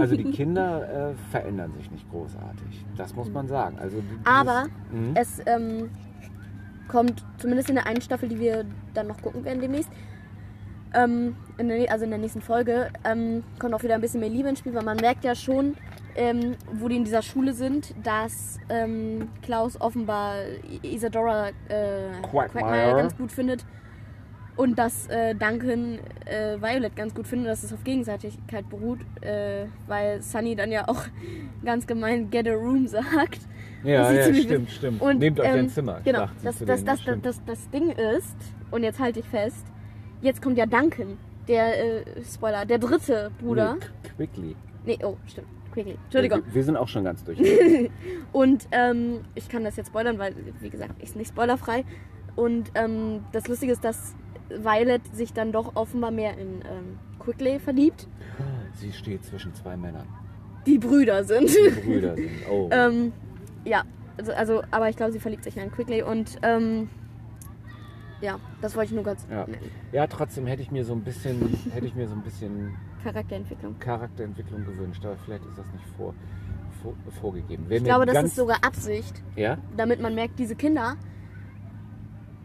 [0.00, 2.84] also die Kinder äh, verändern sich nicht großartig.
[2.96, 3.78] Das muss man sagen.
[3.78, 5.12] Also die- dieses- Aber Mhm.
[5.14, 5.90] es ähm,
[6.88, 8.64] kommt zumindest in der einen Staffel, die wir
[8.94, 9.90] dann noch gucken werden demnächst,
[10.94, 14.28] ähm, in der, also in der nächsten Folge, ähm, kommt auch wieder ein bisschen mehr
[14.30, 15.74] Liebe ins Spiel, weil man merkt ja schon,
[16.16, 20.36] ähm, wo die in dieser Schule sind, dass ähm, Klaus offenbar
[20.82, 22.96] Isadora äh, Quagmire.
[22.96, 23.64] ganz gut findet
[24.56, 29.66] und dass äh, Duncan äh, Violet ganz gut findet, dass es auf Gegenseitigkeit beruht, äh,
[29.86, 31.02] weil Sunny dann ja auch
[31.64, 33.40] ganz gemein Get a Room sagt.
[33.84, 35.00] ja, ja, stimmt, stimmt.
[35.00, 36.00] Und, Nehmt euch ähm, ein Zimmer.
[36.04, 38.36] Genau, das, das, das, das, das, Ding ist,
[38.70, 39.66] und jetzt halte ich fest,
[40.20, 41.16] jetzt kommt ja Duncan,
[41.48, 43.78] der, äh, Spoiler, der dritte Bruder.
[44.16, 44.56] Quickly.
[44.84, 45.48] Nee, oh, stimmt.
[45.72, 45.98] Quickly.
[46.04, 46.42] Entschuldigung.
[46.46, 47.38] Wir, wir sind auch schon ganz durch.
[48.32, 51.84] Und ähm, ich kann das jetzt spoilern, weil, wie gesagt, ist nicht spoilerfrei.
[52.36, 54.14] Und ähm, das Lustige ist, dass
[54.48, 58.08] Violet sich dann doch offenbar mehr in ähm, Quickly verliebt.
[58.74, 60.06] Sie steht zwischen zwei Männern,
[60.66, 61.50] Die Brüder sind.
[61.50, 62.30] die Brüder sind.
[62.50, 62.68] Oh.
[62.72, 63.12] ähm,
[63.64, 63.82] ja,
[64.16, 66.02] also, also, aber ich glaube, sie verliebt sich in Quickly.
[66.02, 66.88] Und ähm,
[68.20, 69.46] ja, das wollte ich nur ganz Ja.
[69.92, 73.78] ja, trotzdem hätte ich mir so ein bisschen, hätte ich mir so ein bisschen Charakterentwicklung.
[73.78, 76.14] Charakterentwicklung gewünscht, aber vielleicht ist das nicht vor,
[76.82, 77.68] vor, vorgegeben.
[77.68, 79.58] Wäre Ich glaube, das ist sogar Absicht, Ja?
[79.76, 80.96] damit man merkt, diese Kinder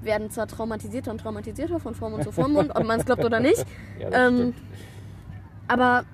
[0.02, 3.66] werden zwar traumatisierter und traumatisierter von Vormund zu Vormund, ob man es glaubt oder nicht,
[4.00, 4.54] Ja, ähm,
[5.68, 6.06] aber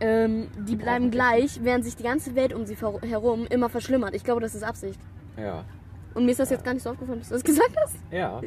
[0.00, 4.14] ähm, die bleiben gleich, während sich die ganze Welt um sie herum immer verschlimmert.
[4.14, 4.98] Ich glaube, das ist Absicht.
[5.36, 5.64] Ja.
[6.14, 7.96] Und mir ist das jetzt gar nicht so aufgefallen, dass du das gesagt hast.
[8.10, 8.40] Ja,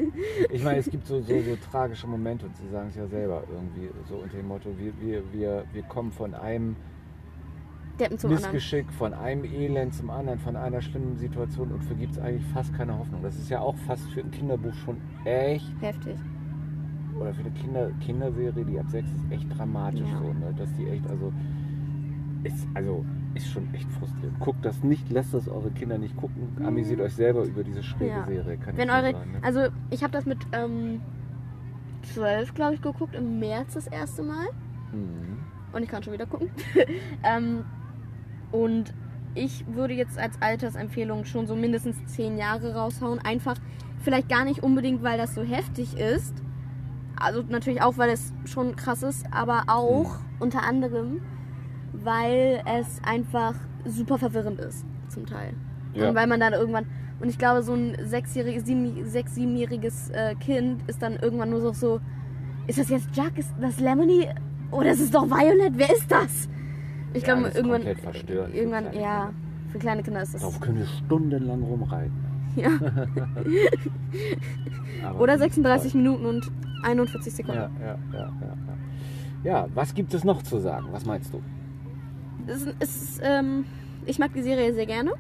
[0.52, 3.44] ich meine, es gibt so, so, so tragische Momente und sie sagen es ja selber
[3.52, 6.76] irgendwie, so unter dem Motto, wir, wir, wir, wir kommen von einem
[7.98, 8.30] zum anderen.
[8.30, 12.46] Missgeschick, von einem Elend zum anderen, von einer schlimmen Situation und für gibt es eigentlich
[12.54, 13.22] fast keine Hoffnung.
[13.24, 16.16] Das ist ja auch fast für ein Kinderbuch schon echt, Heftig.
[17.18, 20.20] oder für eine Kinder, Kinderserie, die ab sechs ist echt dramatisch Ja.
[20.20, 20.54] so, ne?
[20.58, 21.32] dass die echt, also
[22.44, 23.06] ist, also
[23.36, 24.40] ist schon echt frustrierend.
[24.40, 28.12] Guckt das nicht, lasst das eure Kinder nicht gucken, amüsiert euch selber über diese schräge
[28.12, 28.26] Ja.
[28.26, 28.58] Serie.
[28.58, 29.40] Kann Wenn ich eure, sagen, ne?
[29.44, 31.02] also ich habe das mit ähm,
[32.14, 34.48] 12, glaube ich, geguckt, im März das erste Mal.
[34.92, 35.40] Mhm.
[35.74, 36.50] Und ich kann schon wieder gucken.
[37.24, 37.66] ähm,
[38.52, 38.94] und
[39.34, 43.20] ich würde jetzt als Altersempfehlung schon so mindestens 10 Jahre raushauen.
[43.20, 43.56] Einfach,
[44.00, 46.34] vielleicht gar nicht unbedingt, weil das so heftig ist.
[47.18, 51.22] Also natürlich auch, weil es schon krass ist, aber auch unter anderem,
[52.04, 53.54] weil es einfach
[53.86, 55.54] super verwirrend ist, zum Teil.
[55.94, 56.10] Ja.
[56.10, 56.86] Und weil man dann irgendwann,
[57.20, 61.62] und ich glaube, so ein sechsjähriges, sieben, sechs, siebenjähriges äh, Kind ist dann irgendwann nur
[61.62, 62.00] so, so,
[62.68, 64.28] ist das jetzt Jack, ist das Lemony
[64.72, 65.74] oder ist es doch Violet?
[65.78, 66.50] Wer ist das?
[67.14, 67.90] Ich Ja, glaube, irgendwann, für
[68.54, 69.34] irgendwann, ja, Kinder.
[69.72, 72.12] für kleine Kinder ist das, Darauf können wir stundenlang rumreiten.
[72.56, 72.70] ja.
[75.20, 76.02] Oder die sind 36 toll.
[76.02, 76.52] Minuten und
[76.84, 77.60] 41 Sekunden.
[77.60, 78.56] Ja, ja, ja, ja, ja.
[79.44, 80.88] Ja, was gibt es noch zu sagen?
[80.92, 81.42] Was meinst du?
[82.48, 83.66] Es es ähm,
[84.06, 85.14] ich mag die Serie sehr gerne.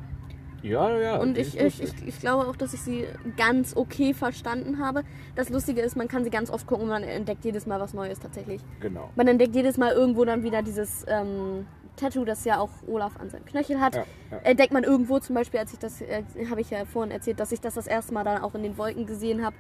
[0.62, 1.18] Ja, ja.
[1.18, 3.06] Und ich, ich, ich, ich glaube auch, dass ich sie
[3.38, 5.04] ganz okay verstanden habe.
[5.36, 7.94] Das Lustige ist, man kann sie ganz oft gucken und man entdeckt jedes Mal was
[7.94, 8.62] Neues tatsächlich.
[8.80, 9.12] Genau.
[9.16, 11.68] Man entdeckt jedes Mal irgendwo dann wieder dieses ähm,
[11.98, 13.96] Tattoo, das ja auch Olaf an seinem Knöchel hat.
[13.96, 14.38] Ja, ja.
[14.40, 17.52] Entdeckt man irgendwo zum Beispiel, als ich das, äh, habe ich ja vorhin erzählt, dass
[17.52, 19.56] ich das das erste Mal dann auch in den Wolken gesehen habe.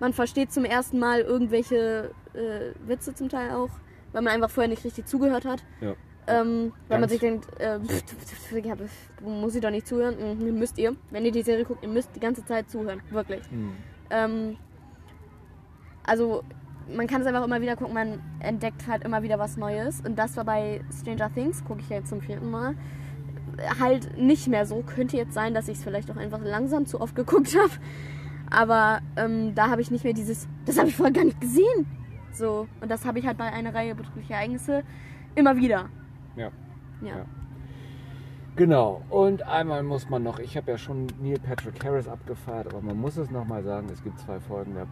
[0.00, 3.70] Man versteht zum ersten Mal irgendwelche äh, Witze zum Teil auch,
[4.12, 5.64] weil man einfach vorher nicht richtig zugehört hat.
[5.80, 5.94] Ja.
[6.26, 8.92] Ähm, weil man sich denkt, äh, pff, pff, pff, ja, pff,
[9.22, 10.38] muss ich doch nicht zuhören.
[10.38, 10.94] Mhm, müsst ihr.
[11.10, 13.02] Wenn ihr die Serie guckt, ihr müsst die ganze Zeit zuhören.
[13.10, 13.42] Wirklich.
[13.50, 13.72] Hm.
[14.10, 14.56] Ähm,
[16.04, 16.44] also,
[16.94, 20.00] man kann es einfach immer wieder gucken, man entdeckt halt immer wieder was Neues.
[20.00, 22.76] Und das war bei Stranger Things, gucke ich ja jetzt zum vierten Mal,
[23.80, 24.82] halt nicht mehr so.
[24.82, 27.72] Könnte jetzt sein, dass ich es vielleicht auch einfach langsam zu oft geguckt habe.
[28.48, 31.86] Aber ähm, da habe ich nicht mehr dieses, das habe ich vorher gar nicht gesehen.
[32.32, 34.84] So, und das habe ich halt bei einer Reihe betrüblicher Ereignisse
[35.34, 35.88] immer wieder.
[36.36, 36.50] Ja.
[37.00, 37.16] Ja.
[37.16, 37.26] Ja.
[38.54, 39.02] Genau.
[39.08, 42.98] Und einmal muss man noch, ich habe ja schon Neil Patrick Harris abgefeiert, aber man
[42.98, 44.86] muss es nochmal sagen, es gibt zwei Folgen, da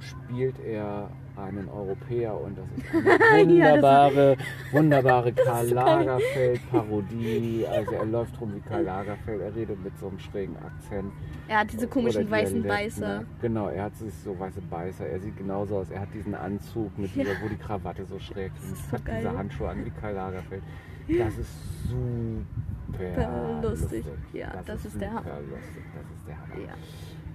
[0.00, 2.84] spielt er einen Europäer und das ist
[3.32, 4.36] eine Ja, das ist- wunderbare,
[4.72, 5.68] wunderbare Karl.
[5.68, 7.66] Lagerfeld-Parodie.
[7.70, 11.12] Also er läuft rum wie Karl Lagerfeld, er redet mit so einem schrägen Akzent.
[11.46, 13.24] Er hat diese komischen weißen Dialekt, Beißer.
[13.40, 15.06] Genau, er hat sich so weiße Beißer.
[15.06, 15.90] Er sieht genauso aus.
[15.90, 18.86] Er hat diesen Anzug, mit dieser, wo die Krawatte so schräg ist.
[18.90, 19.18] so hat geil.
[19.24, 20.62] diese Handschuhe an wie Karl Lagerfeld.
[21.08, 21.50] Das ist
[21.88, 24.04] super Super lustig.
[24.34, 25.40] Ja, das, das ist, ist der Hammer.
[25.40, 25.82] lustig.
[25.94, 26.66] Das ist der Hammer.
[26.66, 26.74] Ja.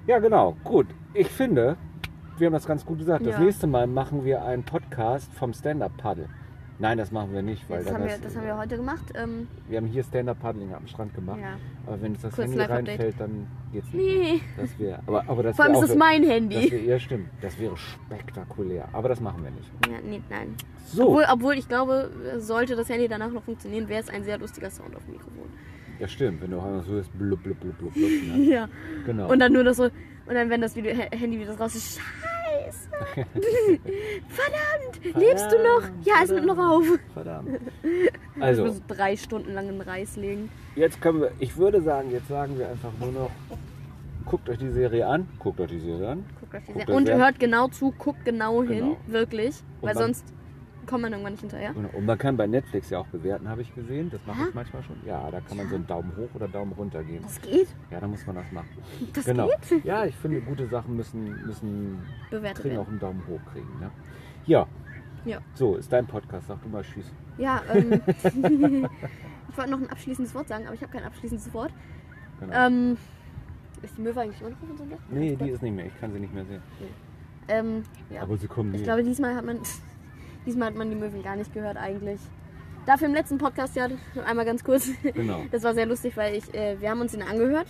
[0.06, 0.56] Ja, genau.
[0.64, 0.86] Gut.
[1.16, 1.76] Ich finde,
[2.38, 3.26] wir haben das ganz gut gesagt.
[3.26, 3.40] Das Ja.
[3.42, 6.28] nächste Mal machen wir einen Podcast vom Stand-Up-Paddle.
[6.80, 9.06] Nein, das machen wir nicht, weil Das haben, wir, ist- das haben wir heute gemacht.
[9.16, 11.40] Ähm, wir haben hier Stand-Up-Paddling am Strand gemacht.
[11.40, 11.56] ja.
[11.86, 14.04] Aber wenn es das Kurz Handy reinfällt, dann geht's nicht.
[14.06, 14.42] Nee.
[14.58, 16.72] Das wäre, aber, aber das Vor allem wär ist es mein Handy.
[16.72, 17.28] wär, ja, stimmt.
[17.42, 18.90] Das wäre spektakulär.
[18.92, 19.72] Aber das machen wir nicht.
[19.88, 20.56] Ja, nee, nein.
[20.88, 24.38] So, Obwohl, obwohl ich glaube, sollte das Handy danach noch funktionieren, wäre es ein sehr
[24.40, 25.46] lustiger Sound auf dem Mikrofon.
[26.00, 26.42] ja stimmt.
[26.42, 28.44] Wenn du auch einmal so hörst, blub, blub, blub, blub, blub, ne?
[28.50, 28.68] Ja.
[29.06, 29.32] Genau.
[29.32, 29.90] Und dann nur das so.
[30.26, 32.90] Und dann, wenn das Video, Handy wieder raus ist, Scheiße!
[34.30, 35.16] Verdammt!
[35.16, 35.82] Lebst du noch?
[36.06, 36.86] Ja, es nimmt noch auf.
[37.14, 37.50] Verdammt.
[38.36, 40.50] Ich Also, muss drei Stunden lang in Reis legen.
[40.76, 43.30] jetzt können wir, ich würde sagen, jetzt sagen wir einfach nur noch,
[44.26, 45.28] guckt euch die Serie an.
[45.38, 46.26] Guckt euch die Serie an.
[46.40, 48.80] Guckt euch die Serie- Und hört genau zu, guckt genau hin.
[48.80, 48.98] Genau.
[49.06, 49.56] Wirklich.
[49.82, 50.26] Und Weil sonst
[50.86, 51.74] kommt man irgendwann nicht hinterher.
[51.76, 54.10] Und man kann bei Netflix ja auch bewerten, habe ich gesehen.
[54.12, 54.96] Das mache ich manchmal schon.
[55.06, 57.24] Ja, da kann man so einen Daumen hoch oder Daumen runter geben.
[57.24, 57.68] Das geht.
[57.92, 58.68] Ja, da muss man das machen.
[59.14, 59.50] Das genau.
[59.70, 59.84] geht.
[59.86, 62.92] Ja, ich finde, gute Sachen müssen, müssen Bewertet kriegen auch werden.
[62.92, 63.80] einen Daumen hoch kriegen.
[63.80, 63.90] Ne?
[64.46, 64.68] Ja,
[65.26, 65.40] Ja.
[65.54, 66.48] So, ist dein Podcast.
[66.48, 67.12] Sag du mal Tschüss.
[67.38, 67.94] Ja, ähm,
[69.50, 71.72] ich wollte noch ein abschließendes Wort sagen, aber ich habe kein abschließendes Wort.
[72.40, 72.54] Genau.
[72.54, 72.98] Ähm,
[73.82, 75.86] ist die Möwe eigentlich immer noch auf unserem nee, die ist nicht mehr.
[75.86, 76.62] Ich kann sie nicht mehr sehen.
[77.48, 78.22] Ähm, ja.
[78.22, 78.86] Aber sie kommen Ich nie.
[78.86, 79.60] glaube, diesmal hat man
[80.46, 82.20] diesmal hat man die Möwen gar nicht gehört eigentlich.
[82.86, 83.88] Dafür im letzten Podcast ja
[84.26, 84.90] einmal ganz kurz.
[85.04, 85.44] Genau.
[85.52, 87.68] Das war sehr lustig, weil ich äh, wir haben uns ihn angehört,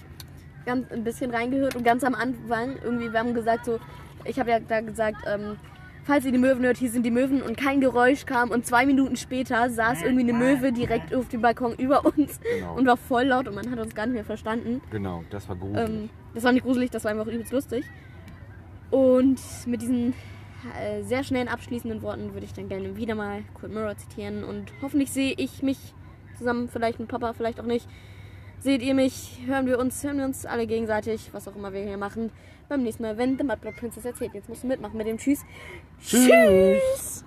[0.66, 3.80] ganz ein bisschen reingehört und ganz am Anfang irgendwie wir haben gesagt so,
[4.26, 5.58] ich habe ja da gesagt, ähm,
[6.06, 8.86] falls ihr die Möwen hört, hier sind die Möwen und kein Geräusch kam und zwei
[8.86, 12.76] Minuten später saß irgendwie eine Möwe direkt auf dem Balkon über uns Genau.
[12.76, 14.82] und war voll laut und man hat uns gar nicht mehr verstanden.
[14.92, 15.90] Genau, das war gruselig.
[15.90, 17.86] Ähm, das war nicht gruselig, das war einfach übelst lustig.
[18.90, 20.14] Und mit diesen
[21.02, 24.44] sehr schnellen abschließenden Worten würde ich dann gerne wieder mal Cold Mirror zitieren.
[24.44, 25.78] Und hoffentlich sehe ich mich
[26.38, 27.88] zusammen, vielleicht mit Papa, vielleicht auch nicht.
[28.60, 31.84] Seht ihr mich, hören wir uns, hören wir uns alle gegenseitig, was auch immer wir
[31.84, 32.32] hier machen.
[32.70, 34.34] Beim nächsten Mal, wenn The Mudblood Princess erzählt.
[34.34, 35.42] Jetzt musst du mitmachen mit dem Tschüss.
[36.02, 37.26] Tschüss.